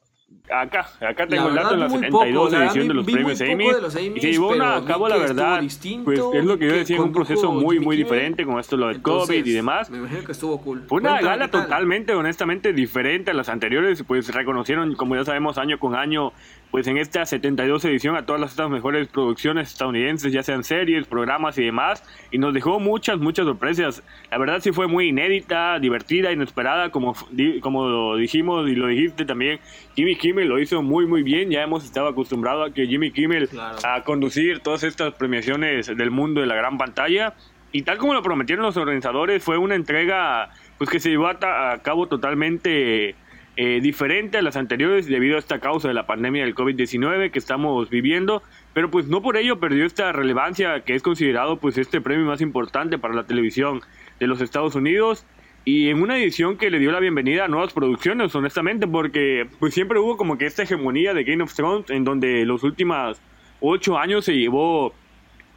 [0.50, 3.66] acá, acá tengo el dato en la 72 edición de los premios Emmy.
[4.14, 5.62] Y se llevó a cabo, la verdad,
[6.04, 9.02] pues es lo que yo decía, un proceso muy, muy diferente con esto lo del
[9.02, 9.90] COVID y demás.
[9.90, 10.84] Me imagino que estuvo cool.
[10.88, 15.78] Fue una gala totalmente, honestamente, diferente a las anteriores, pues reconocieron, como ya sabemos, año
[15.78, 16.32] con año
[16.72, 21.06] pues en esta 72 edición a todas las estas mejores producciones estadounidenses, ya sean series,
[21.06, 24.02] programas y demás, y nos dejó muchas, muchas sorpresas.
[24.30, 27.14] La verdad sí fue muy inédita, divertida, inesperada, como,
[27.60, 29.60] como lo dijimos y lo dijiste también,
[29.94, 33.50] Jimmy Kimmel lo hizo muy, muy bien, ya hemos estado acostumbrados a que Jimmy Kimmel
[33.84, 37.34] a conducir todas estas premiaciones del mundo de la gran pantalla,
[37.70, 41.78] y tal como lo prometieron los organizadores, fue una entrega pues que se llevó a
[41.82, 43.14] cabo totalmente
[43.56, 47.38] eh, diferente a las anteriores debido a esta causa de la pandemia del COVID-19 que
[47.38, 52.00] estamos viviendo, pero pues no por ello perdió esta relevancia que es considerado pues este
[52.00, 53.82] premio más importante para la televisión
[54.18, 55.26] de los Estados Unidos.
[55.64, 59.74] Y en una edición que le dio la bienvenida a nuevas producciones, honestamente, porque pues
[59.74, 63.20] siempre hubo como que esta hegemonía de Game of Thrones en donde los últimos
[63.60, 64.92] ocho años se llevó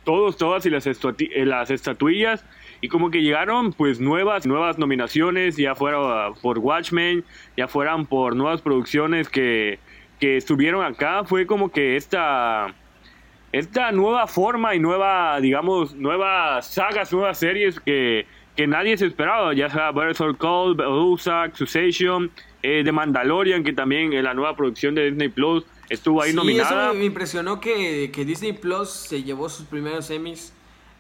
[0.04, 0.96] todos, todas y las, eh,
[1.46, 2.46] las estatuillas
[2.86, 7.24] y como que llegaron pues nuevas, nuevas nominaciones, ya fuera por Watchmen,
[7.58, 9.80] ya fueran por nuevas producciones que,
[10.20, 12.76] que estuvieron acá, fue como que esta,
[13.52, 19.52] esta nueva forma y nueva, digamos, nuevas sagas, nuevas series que, que nadie se esperaba,
[19.56, 22.30] ya sea Better Cold, Ozark, Succession,
[22.62, 26.36] eh, The Mandalorian, que también en la nueva producción de Disney Plus estuvo ahí sí,
[26.36, 26.90] nominada.
[26.90, 30.54] Eso me, impresionó que, que Disney Plus se llevó sus primeros Emmys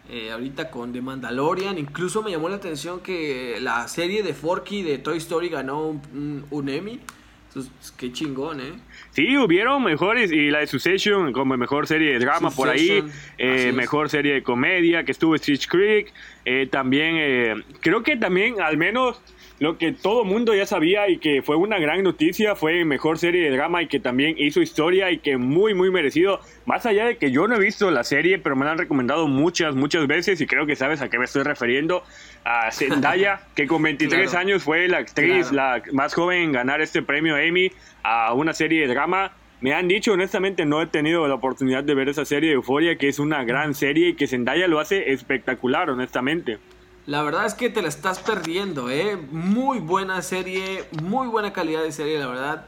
[0.09, 1.77] eh, ahorita con The Mandalorian.
[1.77, 6.69] Incluso me llamó la atención que la serie de Forky de Toy Story ganó un,
[6.69, 6.99] Emmy.
[7.47, 8.73] Entonces, qué chingón, ¿eh?
[9.11, 13.01] Sí, hubieron mejores, y la de Succession como mejor serie de drama por ahí,
[13.37, 16.11] eh, mejor serie de comedia, que estuvo Stitch Creek,
[16.43, 19.21] eh, también, eh, creo que también al menos
[19.59, 23.49] lo que todo mundo ya sabía y que fue una gran noticia fue mejor serie
[23.49, 26.41] de drama y que también hizo historia y que muy muy merecido.
[26.65, 29.27] Más allá de que yo no he visto la serie pero me la han recomendado
[29.27, 32.03] muchas muchas veces y creo que sabes a qué me estoy refiriendo.
[32.43, 37.01] A Zendaya que con 23 años fue la actriz la más joven en ganar este
[37.01, 37.71] premio Emmy
[38.03, 39.31] a una serie de drama.
[39.61, 42.97] Me han dicho, honestamente, no he tenido la oportunidad de ver esa serie de Euforia,
[42.97, 46.59] que es una gran serie y que Zendaya lo hace espectacular, honestamente.
[47.07, 49.15] La verdad es que te la estás perdiendo, ¿eh?
[49.31, 52.65] Muy buena serie, muy buena calidad de serie, la verdad.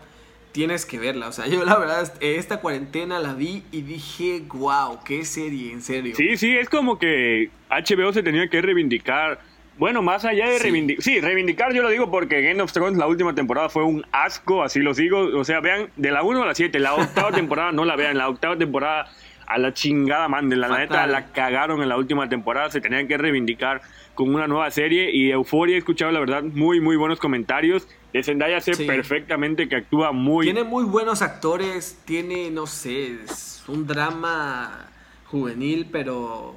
[0.51, 1.27] Tienes que verla.
[1.27, 5.81] O sea, yo la verdad, esta cuarentena la vi y dije, wow, qué serie, en
[5.81, 6.15] serio.
[6.15, 9.39] Sí, sí, es como que HBO se tenía que reivindicar.
[9.79, 11.03] Bueno, más allá de reivindicar.
[11.03, 14.63] Sí, reivindicar yo lo digo porque Game of Thrones la última temporada fue un asco,
[14.63, 15.19] así lo digo.
[15.35, 18.17] O sea, vean, de la 1 a la 7, la octava temporada no la vean,
[18.17, 19.11] la octava temporada
[19.47, 20.49] a la chingada, man.
[20.49, 23.81] De la neta la cagaron en la última temporada, se tenían que reivindicar
[24.13, 27.87] con una nueva serie y Euforia he escuchado la verdad muy muy buenos comentarios.
[28.13, 33.63] De Zendaya sé perfectamente que actúa muy Tiene muy buenos actores, tiene no sé, es
[33.67, 34.89] un drama
[35.25, 36.55] juvenil pero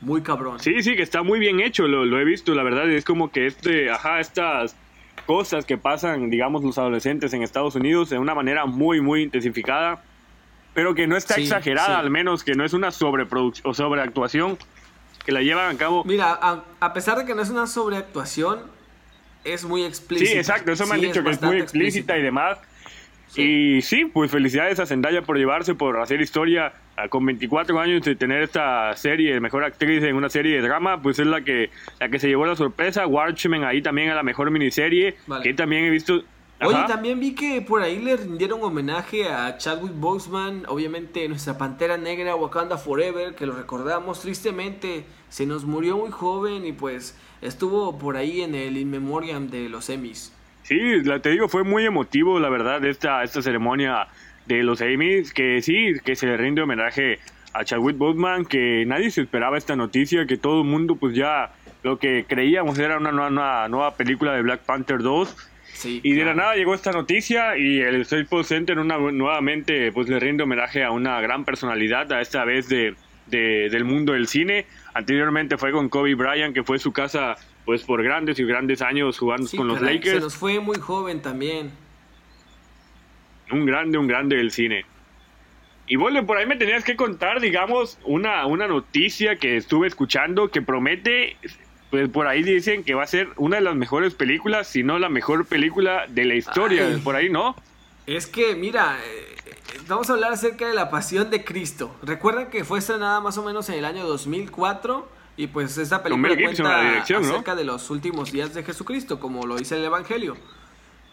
[0.00, 0.60] muy cabrón.
[0.60, 3.30] Sí, sí, que está muy bien hecho, lo, lo he visto, la verdad, es como
[3.30, 4.76] que este, ajá, estas
[5.26, 10.02] cosas que pasan, digamos, los adolescentes en Estados Unidos de una manera muy, muy intensificada,
[10.78, 14.56] pero que no está exagerada, al menos que no es una sobreproducción o sobreactuación,
[15.26, 16.04] que la llevan a cabo.
[16.04, 16.38] Mira,
[16.78, 18.60] a, pesar de que no es una sobreactuación,
[19.42, 20.30] es muy explícita.
[20.30, 22.58] Sí, exacto, eso me han dicho que es muy explícita, y demás.
[23.34, 26.72] Y sí, pues felicidades a Zendaya por llevarse, por hacer historia
[27.10, 31.18] con 24 años y tener esta serie, mejor actriz en una serie de drama, pues
[31.18, 33.04] es la que la que se llevó la sorpresa.
[33.04, 36.22] Watchmen ahí también a la mejor miniserie, que también he visto
[36.60, 41.96] Oye, también vi que por ahí le rindieron homenaje a Chadwick Boseman, obviamente nuestra Pantera
[41.96, 47.96] Negra, Wakanda Forever, que lo recordamos tristemente, se nos murió muy joven y pues estuvo
[47.96, 50.32] por ahí en el In Memoriam de los Emmys.
[50.64, 50.78] Sí,
[51.22, 54.08] te digo, fue muy emotivo, la verdad, esta, esta ceremonia
[54.46, 57.20] de los Emmys, que sí, que se le rinde homenaje
[57.52, 61.52] a Chadwick Boseman, que nadie se esperaba esta noticia, que todo el mundo pues ya
[61.84, 65.36] lo que creíamos era una nueva, una nueva película de Black Panther 2
[65.84, 70.18] y de la nada llegó esta noticia y el Staples Center una, nuevamente pues le
[70.18, 72.94] rinde homenaje a una gran personalidad, a esta vez de,
[73.26, 74.66] del mundo del cine.
[74.94, 79.18] Anteriormente fue con Kobe Bryant, que fue su casa pues por grandes y grandes años
[79.18, 80.14] jugando con los Lakers.
[80.14, 81.70] Se nos fue muy joven también.
[83.50, 84.84] Un grande, un grande del cine.
[85.86, 90.50] Y bueno, por ahí me tenías que contar, digamos, una, una noticia que estuve escuchando
[90.50, 91.36] que promete
[91.90, 94.98] pues por ahí dicen que va a ser una de las mejores películas, si no
[94.98, 97.56] la mejor película de la historia, por ahí, ¿no?
[98.06, 99.36] Es que, mira, eh,
[99.86, 101.94] vamos a hablar acerca de la pasión de Cristo.
[102.02, 106.34] Recuerden que fue estrenada más o menos en el año 2004 y pues esta película
[106.36, 110.36] cuenta acerca de los últimos días de Jesucristo, como lo dice el Evangelio.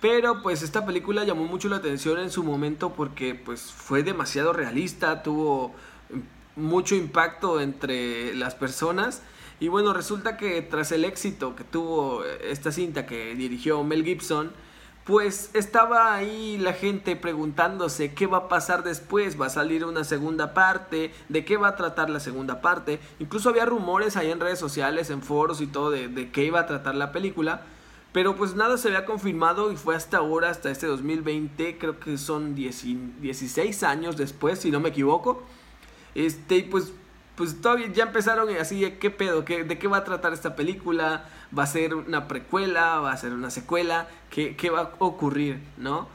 [0.02, 4.52] Pero pues esta película llamó mucho la atención en su momento porque pues fue demasiado
[4.52, 5.74] realista, tuvo
[6.56, 9.22] mucho impacto entre las personas
[9.60, 14.52] y bueno, resulta que tras el éxito que tuvo esta cinta que dirigió Mel Gibson,
[15.06, 20.04] pues estaba ahí la gente preguntándose qué va a pasar después, va a salir una
[20.04, 23.00] segunda parte, de qué va a tratar la segunda parte.
[23.20, 26.60] Incluso había rumores ahí en redes sociales, en foros y todo de, de qué iba
[26.60, 27.62] a tratar la película.
[28.14, 32.18] Pero pues nada se había confirmado y fue hasta ahora, hasta este 2020, creo que
[32.18, 35.44] son 16 años después, si no me equivoco.
[36.16, 36.94] Este, pues
[37.36, 39.42] pues todavía ya empezaron así, ¿qué pedo?
[39.42, 41.26] ¿De qué va a tratar esta película?
[41.58, 43.00] ¿Va a ser una precuela?
[43.00, 44.08] ¿Va a ser una secuela?
[44.30, 45.60] ¿Qué, qué va a ocurrir?
[45.78, 46.08] ¿No?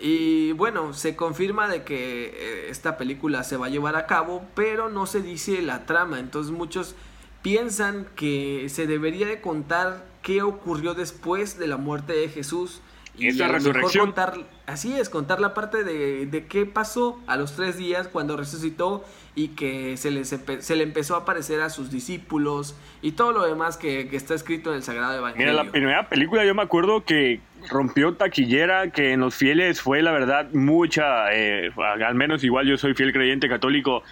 [0.00, 4.44] Y bueno, se confirma de que eh, esta película se va a llevar a cabo,
[4.54, 6.20] pero no se dice la trama.
[6.20, 6.94] Entonces muchos
[7.42, 12.80] piensan que se debería de contar qué ocurrió después de la muerte de Jesús.
[13.18, 14.06] Y la resurrección.
[14.06, 14.34] Contar,
[14.66, 19.04] así es, contar la parte de, de qué pasó a los tres días cuando resucitó
[19.38, 23.46] y que se, les se le empezó a aparecer a sus discípulos y todo lo
[23.46, 25.52] demás que, está escrito en el Sagrado Evangelio.
[25.52, 30.02] Mira, la primera película yo me acuerdo que rompió taquillera, que en los fieles fue
[30.02, 34.02] la verdad mucha, eh, al menos igual yo soy fiel creyente católico,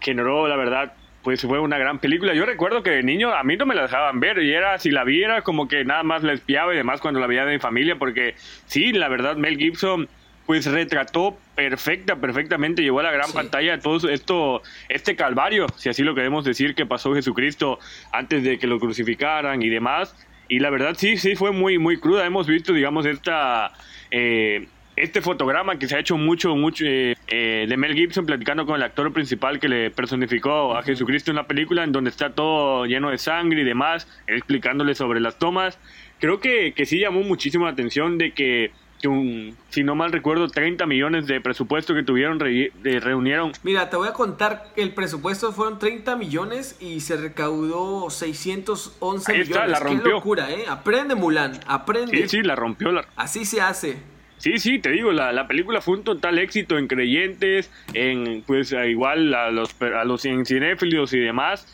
[0.00, 2.34] generó la verdad pues fue una gran película.
[2.34, 4.90] Yo recuerdo que de niño a mí no me la dejaban ver y era, si
[4.90, 7.58] la viera, como que nada más la espiaba y demás cuando la veía de mi
[7.58, 8.34] familia, porque
[8.66, 10.08] sí, la verdad, Mel Gibson
[10.46, 16.02] pues retrató perfecta, perfectamente, llevó a la gran pantalla todo esto, este calvario, si así
[16.02, 17.78] lo queremos decir, que pasó Jesucristo
[18.12, 20.16] antes de que lo crucificaran y demás.
[20.48, 22.26] Y la verdad sí, sí, fue muy, muy cruda.
[22.26, 23.72] Hemos visto, digamos, esta...
[24.10, 24.66] Eh,
[25.02, 28.76] este fotograma que se ha hecho mucho, mucho eh, eh, de Mel Gibson platicando con
[28.76, 32.86] el actor principal que le personificó a Jesucristo en la película, en donde está todo
[32.86, 35.78] lleno de sangre y demás, explicándole sobre las tomas.
[36.18, 38.72] Creo que, que sí llamó muchísimo la atención de que
[39.08, 43.52] un, si no mal recuerdo, 30 millones de presupuesto que tuvieron, reunieron.
[43.62, 49.32] Mira, te voy a contar que el presupuesto fueron 30 millones y se recaudó 611
[49.32, 49.70] Ahí está, millones.
[49.70, 50.02] La rompió.
[50.02, 50.64] Qué locura, ¿eh?
[50.68, 52.16] Aprende, Mulan, aprende.
[52.16, 52.92] Sí, sí, la rompió.
[52.92, 53.06] La...
[53.16, 53.96] Así se hace.
[54.40, 58.72] Sí, sí, te digo, la, la, película fue un total éxito en creyentes, en pues
[58.72, 61.66] igual a los, a los cinéfilos y demás.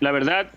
[0.00, 0.50] La verdad,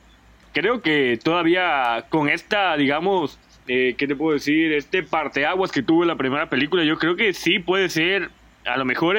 [0.54, 4.72] creo que todavía con esta, digamos, eh, ¿qué te puedo decir?
[4.72, 8.30] Este parteaguas que tuvo la primera película, yo creo que sí puede ser,
[8.66, 9.18] a lo mejor,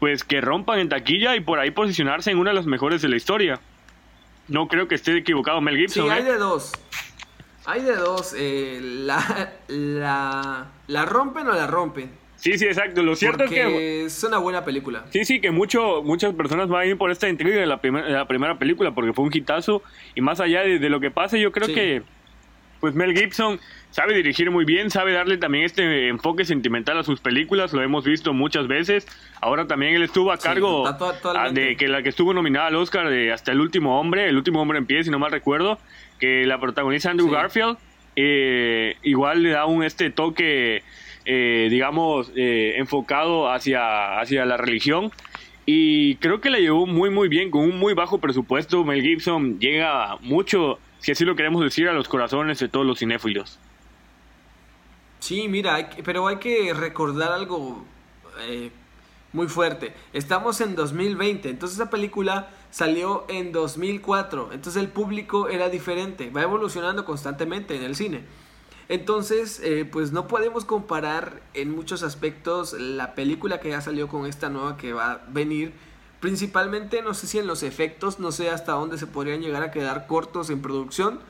[0.00, 3.08] pues que rompan en taquilla y por ahí posicionarse en una de las mejores de
[3.08, 3.60] la historia.
[4.48, 6.06] No creo que esté equivocado Mel Gibson.
[6.06, 6.32] Sí, hay ¿eh?
[6.32, 6.72] de dos.
[7.64, 8.34] Hay de dos.
[8.36, 12.10] Eh, la, la, la rompen o la rompen.
[12.36, 13.02] Sí, sí, exacto.
[13.02, 14.04] Lo cierto es que.
[14.04, 15.04] Es una buena película.
[15.10, 18.26] Sí, sí, que mucho, muchas personas van a ir por esta intriga de la, la
[18.26, 19.82] primera película porque fue un hitazo.
[20.14, 22.02] Y más allá de, lo que pase, yo creo que.
[22.80, 27.20] Pues Mel Gibson sabe dirigir muy bien, sabe darle también este enfoque sentimental a sus
[27.20, 29.06] películas, lo hemos visto muchas veces.
[29.40, 30.92] Ahora también él estuvo a cargo
[31.52, 34.60] de que la que estuvo nominada al Oscar de Hasta el último hombre, el último
[34.60, 35.78] hombre en pie, si no mal recuerdo
[36.18, 37.78] que la protagoniza Andrew Garfield.
[38.16, 40.82] Eh, igual le da un este toque,
[41.24, 45.10] eh, digamos, eh, enfocado hacia, hacia la religión.
[45.64, 48.84] Y creo que la llevó muy, muy bien, con un muy bajo presupuesto.
[48.84, 52.98] Mel Gibson llega mucho, si así lo queremos decir, a los corazones de todos los
[52.98, 53.58] cinéfilos.
[55.20, 57.84] Sí, mira, pero hay que recordar algo
[59.32, 59.94] muy fuerte.
[60.12, 66.42] Estamos en 2020, entonces esa película salió en 2004, entonces el público era diferente, va
[66.42, 68.24] evolucionando constantemente en el cine.
[68.88, 74.26] Entonces, eh, pues no podemos comparar en muchos aspectos la película que ya salió con
[74.26, 75.74] esta nueva que va a venir.
[76.20, 79.70] Principalmente, no sé si en los efectos, no sé hasta dónde se podrían llegar a
[79.70, 81.20] quedar cortos en producción,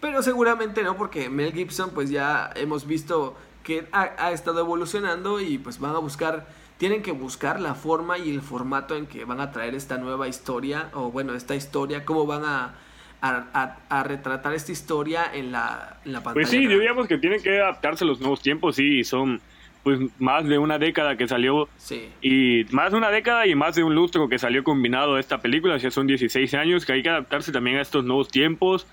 [0.00, 5.40] pero seguramente no, porque Mel Gibson, pues ya hemos visto que ha, ha estado evolucionando
[5.40, 6.46] y pues van a buscar
[6.82, 10.26] tienen que buscar la forma y el formato en que van a traer esta nueva
[10.26, 12.74] historia, o bueno, esta historia, cómo van a,
[13.20, 16.34] a, retratar esta historia en la, en la pantalla.
[16.34, 19.40] Pues sí, diríamos que tienen que adaptarse a los nuevos tiempos, sí, son
[19.84, 22.08] pues más de una década que salió sí.
[22.20, 25.76] y más de una década y más de un lustro que salió combinado esta película,
[25.76, 28.88] ya son 16 años que hay que adaptarse también a estos nuevos tiempos.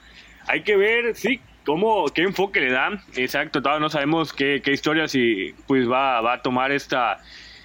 [0.47, 3.01] Hay que ver, sí, cómo, qué enfoque le dan.
[3.15, 7.19] Exacto, todavía no sabemos qué, qué historia si pues va, va a tomar esta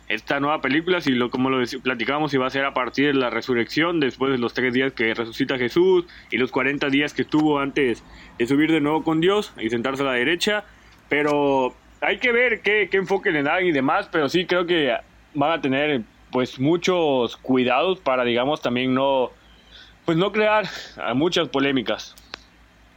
[0.08, 3.30] esta nueva película, si lo, como lo platicamos, iba a ser a partir de la
[3.30, 7.58] resurrección, después de los tres días que resucita Jesús y los 40 días que estuvo
[7.58, 8.02] antes
[8.38, 10.64] de subir de nuevo con Dios y sentarse a la derecha.
[11.08, 14.94] Pero hay que ver qué, qué enfoque le dan y demás, pero sí creo que
[15.32, 19.30] van a tener pues muchos cuidados para, digamos, también no,
[20.04, 20.66] pues no crear
[21.14, 22.14] muchas polémicas.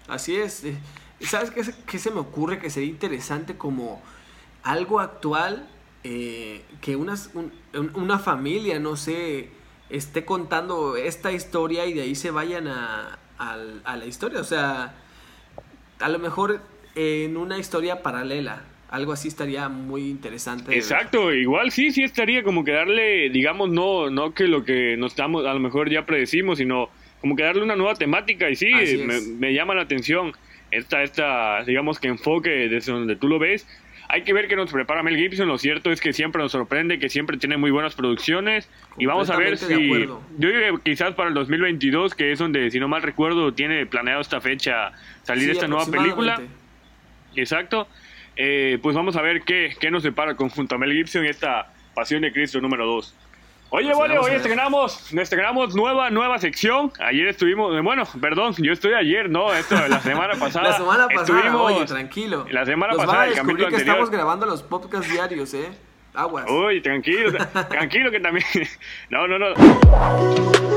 [0.09, 0.65] Así es.
[0.65, 0.77] Eh,
[1.21, 4.01] ¿Sabes qué, qué se me ocurre que sería interesante como
[4.63, 5.67] algo actual
[6.03, 7.15] eh, que una,
[7.93, 9.49] una familia, no sé,
[9.89, 14.39] esté contando esta historia y de ahí se vayan a, la historia.
[14.39, 14.95] O sea,
[15.99, 16.61] a lo mejor
[16.95, 18.63] en una historia paralela.
[18.89, 20.73] Algo así estaría muy interesante.
[20.73, 25.11] Exacto, igual sí, sí estaría como que darle, digamos, no, no que lo que nos
[25.11, 28.71] estamos, a lo mejor ya predecimos, sino como que darle una nueva temática y sí,
[29.05, 30.31] me, me, llama la atención
[30.71, 33.67] esta, esta, digamos que enfoque desde donde tú lo ves,
[34.09, 35.47] hay que ver qué nos prepara Mel Gibson.
[35.47, 38.69] Lo cierto es que siempre nos sorprende, que siempre tiene muy buenas producciones.
[38.97, 40.05] Y vamos a ver si.
[40.05, 44.21] Yo que quizás para el 2022, que es donde, si no mal recuerdo, tiene planeado
[44.21, 44.91] esta fecha
[45.23, 46.41] salir esta nueva película.
[47.35, 47.87] Exacto.
[48.35, 52.21] Eh, pues vamos a ver qué, qué nos depara conjunto a Mel Gibson esta Pasión
[52.21, 53.15] de Cristo número 2.
[53.69, 56.91] Oye, vale, hoy estrenamos, estrenamos nueva, nueva sección.
[56.99, 60.69] Ayer estuvimos, bueno, perdón, yo estoy ayer, no, esto la semana pasada.
[60.69, 62.45] la semana pasada, oye, tranquilo.
[62.49, 65.69] La semana pasada, el capítulo que estamos grabando los podcasts diarios, eh.
[66.13, 66.49] Aguas.
[66.49, 67.37] Uy, tranquilo,
[67.69, 68.45] tranquilo que también.
[69.09, 70.76] No, no, no.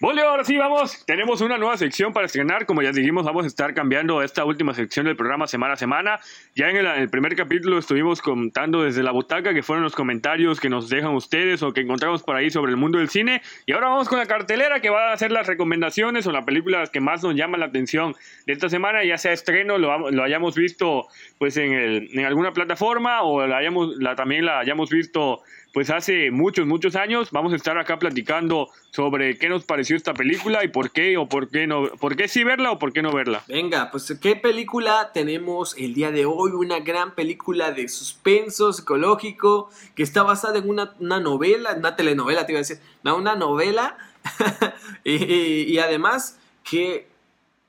[0.00, 1.04] Julio, ahora sí vamos.
[1.06, 2.66] Tenemos una nueva sección para estrenar.
[2.66, 6.20] Como ya dijimos, vamos a estar cambiando esta última sección del programa semana a semana.
[6.54, 10.68] Ya en el, primer capítulo estuvimos contando desde la butaca, que fueron los comentarios que
[10.68, 13.42] nos dejan ustedes o que encontramos por ahí sobre el mundo del cine.
[13.66, 16.90] Y ahora vamos con la cartelera que va a hacer las recomendaciones o las películas
[16.90, 18.14] que más nos llaman la atención
[18.46, 21.08] de esta semana, ya sea estreno, lo, lo hayamos visto
[21.38, 25.42] pues en, el, en alguna plataforma o la hayamos, la, también la hayamos visto
[25.72, 27.28] pues hace muchos, muchos años.
[27.30, 31.28] Vamos a estar acá platicando sobre qué nos pareció esta película y por qué o
[31.28, 33.42] por qué no, por qué sí verla o por qué no verla.
[33.48, 39.70] Venga, pues qué película tenemos el día de hoy, una gran película de suspenso psicológico
[39.94, 43.96] que está basada en una, novela, una telenovela, te iba a decir, no, una novela
[45.04, 47.08] y además que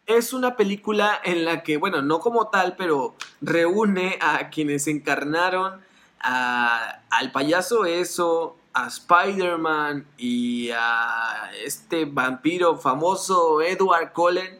[0.10, 5.82] es una película en la que, bueno, no como tal, pero reúne a quienes encarnaron
[6.22, 14.60] al payaso eso, a Spider-Man y a este vampiro famoso Edward Cullen.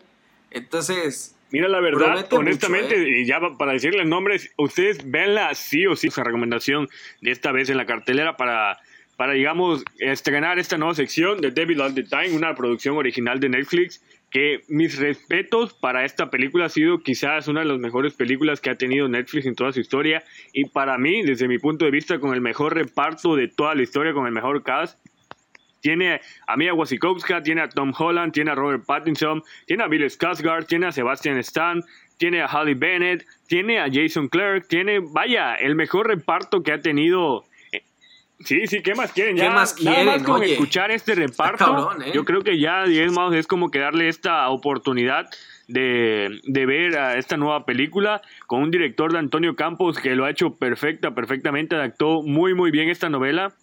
[0.52, 1.36] Entonces...
[1.52, 3.22] Mira, la verdad, honestamente, ¿eh?
[3.22, 6.88] y ya para decirles nombres, ustedes venla sí o sí, esa recomendación
[7.22, 8.78] de esta vez en la cartelera para,
[9.18, 13.50] para digamos, estrenar esta nueva sección de Devil All the Time, una producción original de
[13.50, 14.00] Netflix
[14.30, 18.70] que mis respetos para esta película ha sido quizás una de las mejores películas que
[18.70, 20.24] ha tenido Netflix en toda su historia
[20.54, 23.82] y para mí, desde mi punto de vista, con el mejor reparto de toda la
[23.82, 25.00] historia, con el mejor cast.
[25.82, 30.04] Tiene a Mia Wasikowska, tiene a Tom Holland, tiene a Robert Pattinson, tiene a Bill
[30.04, 31.82] Skarsgård, tiene a Sebastian Stan,
[32.18, 36.82] tiene a Halle Bennett, tiene a Jason Clarke, tiene, vaya, el mejor reparto que ha
[36.82, 37.46] tenido
[38.40, 39.36] Sí, sí, ¿qué más quieren?
[39.36, 40.06] Ya, más quieren?
[40.06, 42.12] Nada más con escuchar este reparto, ¿eh?
[42.14, 45.30] yo creo que ya digamos es como que darle esta oportunidad
[45.68, 50.26] de, de, ver a esta nueva película con un director de Antonio Campos que lo
[50.26, 53.54] ha hecho perfecta, perfectamente, adaptó muy, muy bien esta novela.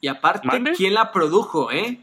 [0.00, 1.98] Y aparte, ¿quién la produjo, eh?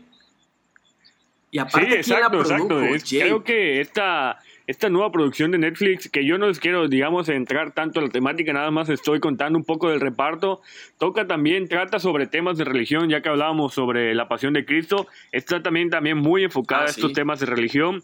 [1.51, 2.67] Y aparte, ¿quién la produjo?
[3.09, 4.39] creo que esta
[4.69, 8.09] esta nueva producción de Netflix, que yo no les quiero, digamos, entrar tanto a la
[8.09, 10.61] temática, nada más estoy contando un poco del reparto,
[10.99, 15.07] toca también, trata sobre temas de religión, ya que hablábamos sobre la pasión de Cristo,
[15.31, 18.03] está también, también muy enfocada a ah, estos temas de religión.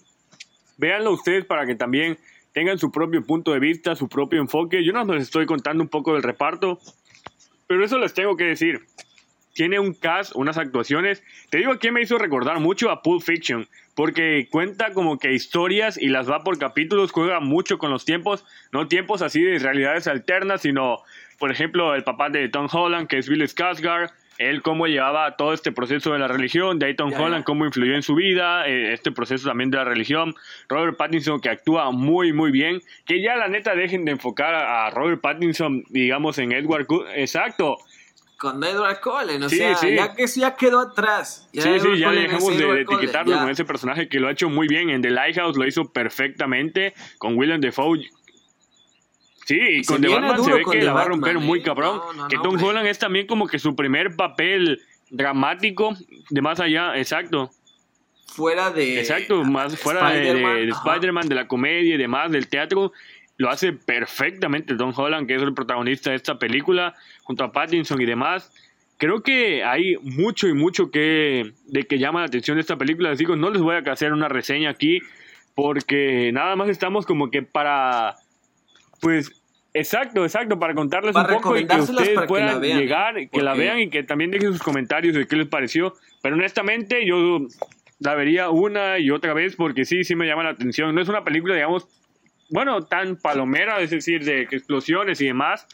[0.79, 2.17] Véanlo ustedes para que también
[2.51, 4.83] tengan su propio punto de vista, su propio enfoque.
[4.83, 6.79] Yo no les estoy contando un poco del reparto,
[7.67, 8.79] pero eso les tengo que decir.
[9.55, 11.23] Tiene un cast, unas actuaciones.
[11.49, 15.97] Te digo, aquí me hizo recordar mucho a Pulp Fiction porque cuenta como que historias
[15.97, 20.07] y las va por capítulos, juega mucho con los tiempos, no tiempos así de realidades
[20.07, 20.99] alternas, sino,
[21.39, 25.53] por ejemplo, el papá de Tom Holland, que es Bill Skarsgård, él cómo llevaba todo
[25.53, 29.13] este proceso de la religión, de Tom Holland, cómo influyó en su vida, eh, este
[29.13, 30.35] proceso también de la religión,
[30.67, 34.89] Robert Pattinson que actúa muy muy bien, que ya la neta dejen de enfocar a,
[34.89, 36.85] Robert Pattinson, digamos, en Edward,
[37.15, 37.77] exacto,
[38.45, 41.49] con Edward Cullen, o sea, ya que ya quedó atrás.
[41.51, 44.91] sí, sí, ya dejamos de, etiquetarlo con ese personaje que lo ha hecho muy bien.
[44.91, 46.93] En The Lighthouse lo hizo perfectamente.
[47.17, 48.07] Con William Defoe
[49.45, 51.63] Sí, y con The Batman se ve que la va a romper muy ¿eh?
[51.63, 52.01] cabrón.
[52.29, 54.79] que Tom Holland es también como que su primer papel
[55.09, 55.95] dramático
[56.29, 57.49] de más allá, exacto.
[58.27, 58.99] Fuera de.
[58.99, 62.91] Exacto, más fuera de, de Spider-Man, de la comedia y demás, del teatro
[63.37, 68.01] lo hace perfectamente Tom Holland, que es el protagonista de esta película, junto a Pattinson
[68.01, 68.53] y demás.
[68.97, 73.09] Creo que hay mucho y mucho que de que llama la atención de esta película.
[73.09, 75.01] Les digo, no les voy a hacer una reseña aquí
[75.53, 78.15] porque nada más estamos como que para
[79.01, 79.41] pues
[79.73, 83.89] exacto, exacto, para contarles un poco y que ustedes puedan llegar, que la vean y
[83.89, 85.93] que también dejen sus comentarios de qué les pareció.
[86.21, 87.41] Pero honestamente yo
[87.99, 90.95] la vería una y otra vez porque sí, sí me llama la atención.
[90.95, 91.87] No es una película, digamos,
[92.49, 95.67] bueno, tan palomera, es decir, de explosiones y demás,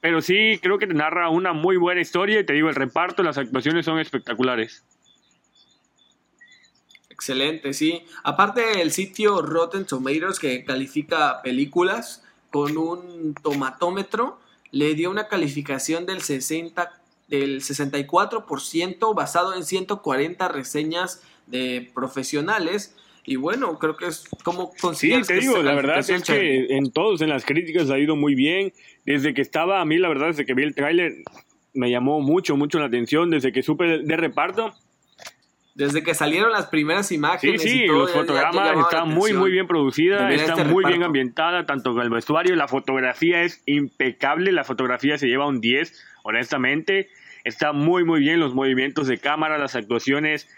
[0.00, 3.22] pero sí creo que te narra una muy buena historia y te digo, el reparto,
[3.22, 4.84] las actuaciones son espectaculares.
[7.10, 8.04] Excelente, sí.
[8.22, 14.38] Aparte el sitio Rotten Tomatoes que califica películas con un tomatómetro,
[14.70, 16.94] le dio una calificación del 60
[17.26, 22.94] del 64% basado en 140 reseñas de profesionales
[23.28, 27.20] y bueno, creo que es como Sí, te digo, la verdad es que en todos,
[27.20, 28.72] en las críticas ha ido muy bien.
[29.04, 31.12] Desde que estaba, a mí la verdad, desde que vi el tráiler,
[31.74, 33.30] me llamó mucho, mucho la atención.
[33.30, 34.74] Desde que supe de reparto,
[35.78, 37.62] desde que salieron las primeras imágenes.
[37.62, 41.94] Sí, sí, los fotogramas están muy, muy bien producidas, está este muy bien ambientada, tanto
[41.94, 45.92] con el vestuario, la fotografía es impecable, la fotografía se lleva un 10,
[46.24, 47.10] honestamente.
[47.44, 50.48] Está muy, muy bien los movimientos de cámara, las actuaciones,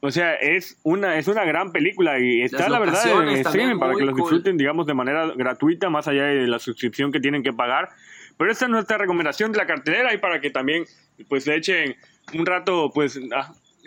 [0.00, 3.94] o sea, es una, es una gran película y está la verdad en streaming para
[3.94, 7.52] que los disfruten, digamos, de manera gratuita, más allá de la suscripción que tienen que
[7.52, 7.88] pagar.
[8.36, 10.84] Pero esta es nuestra recomendación de la cartelera y para que también,
[11.28, 11.96] pues, le echen
[12.34, 13.18] un rato, pues,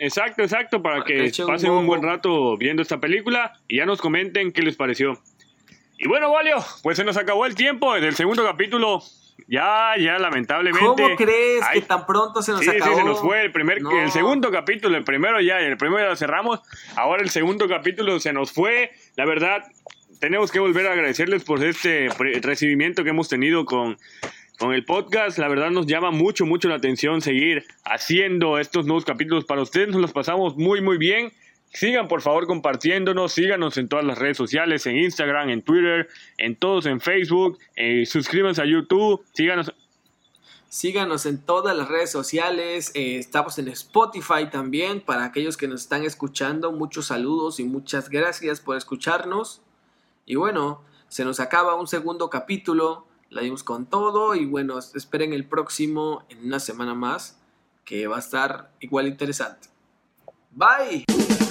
[0.02, 4.50] Exacto, exacto, para, que, pasen un, buen rato viendo esta película y ya nos comenten
[4.50, 5.20] qué les pareció.
[5.98, 9.02] Y bueno, Valio, pues se nos acabó el tiempo del segundo capítulo.
[9.46, 10.84] Ya, ya, lamentablemente.
[10.84, 12.94] ¿Cómo crees que tan pronto se nos acabó?
[12.94, 16.10] Sí, se nos fue el primer, el segundo capítulo, el primero ya, el primero ya
[16.10, 16.60] lo cerramos.
[16.96, 18.92] Ahora el segundo capítulo se nos fue.
[19.16, 19.64] La verdad,
[20.20, 22.08] tenemos que volver a agradecerles por este
[22.42, 23.98] recibimiento que hemos tenido con,
[24.58, 25.38] con el podcast.
[25.38, 29.88] La verdad nos llama mucho, mucho la atención seguir haciendo estos nuevos capítulos para ustedes.
[29.88, 31.32] Nos los pasamos muy, muy bien.
[31.72, 36.56] Sigan por favor compartiéndonos, síganos en todas las redes sociales, en Instagram, en Twitter, en
[36.56, 39.72] todos, en Facebook, eh, suscríbanse a YouTube, síganos.
[40.68, 45.82] Síganos en todas las redes sociales, eh, estamos en Spotify también, para aquellos que nos
[45.82, 49.62] están escuchando, muchos saludos y muchas gracias por escucharnos.
[50.26, 55.32] Y bueno, se nos acaba un segundo capítulo, la dimos con todo y bueno, esperen
[55.32, 57.40] el próximo en una semana más,
[57.84, 59.68] que va a estar igual interesante.
[60.52, 61.49] Bye.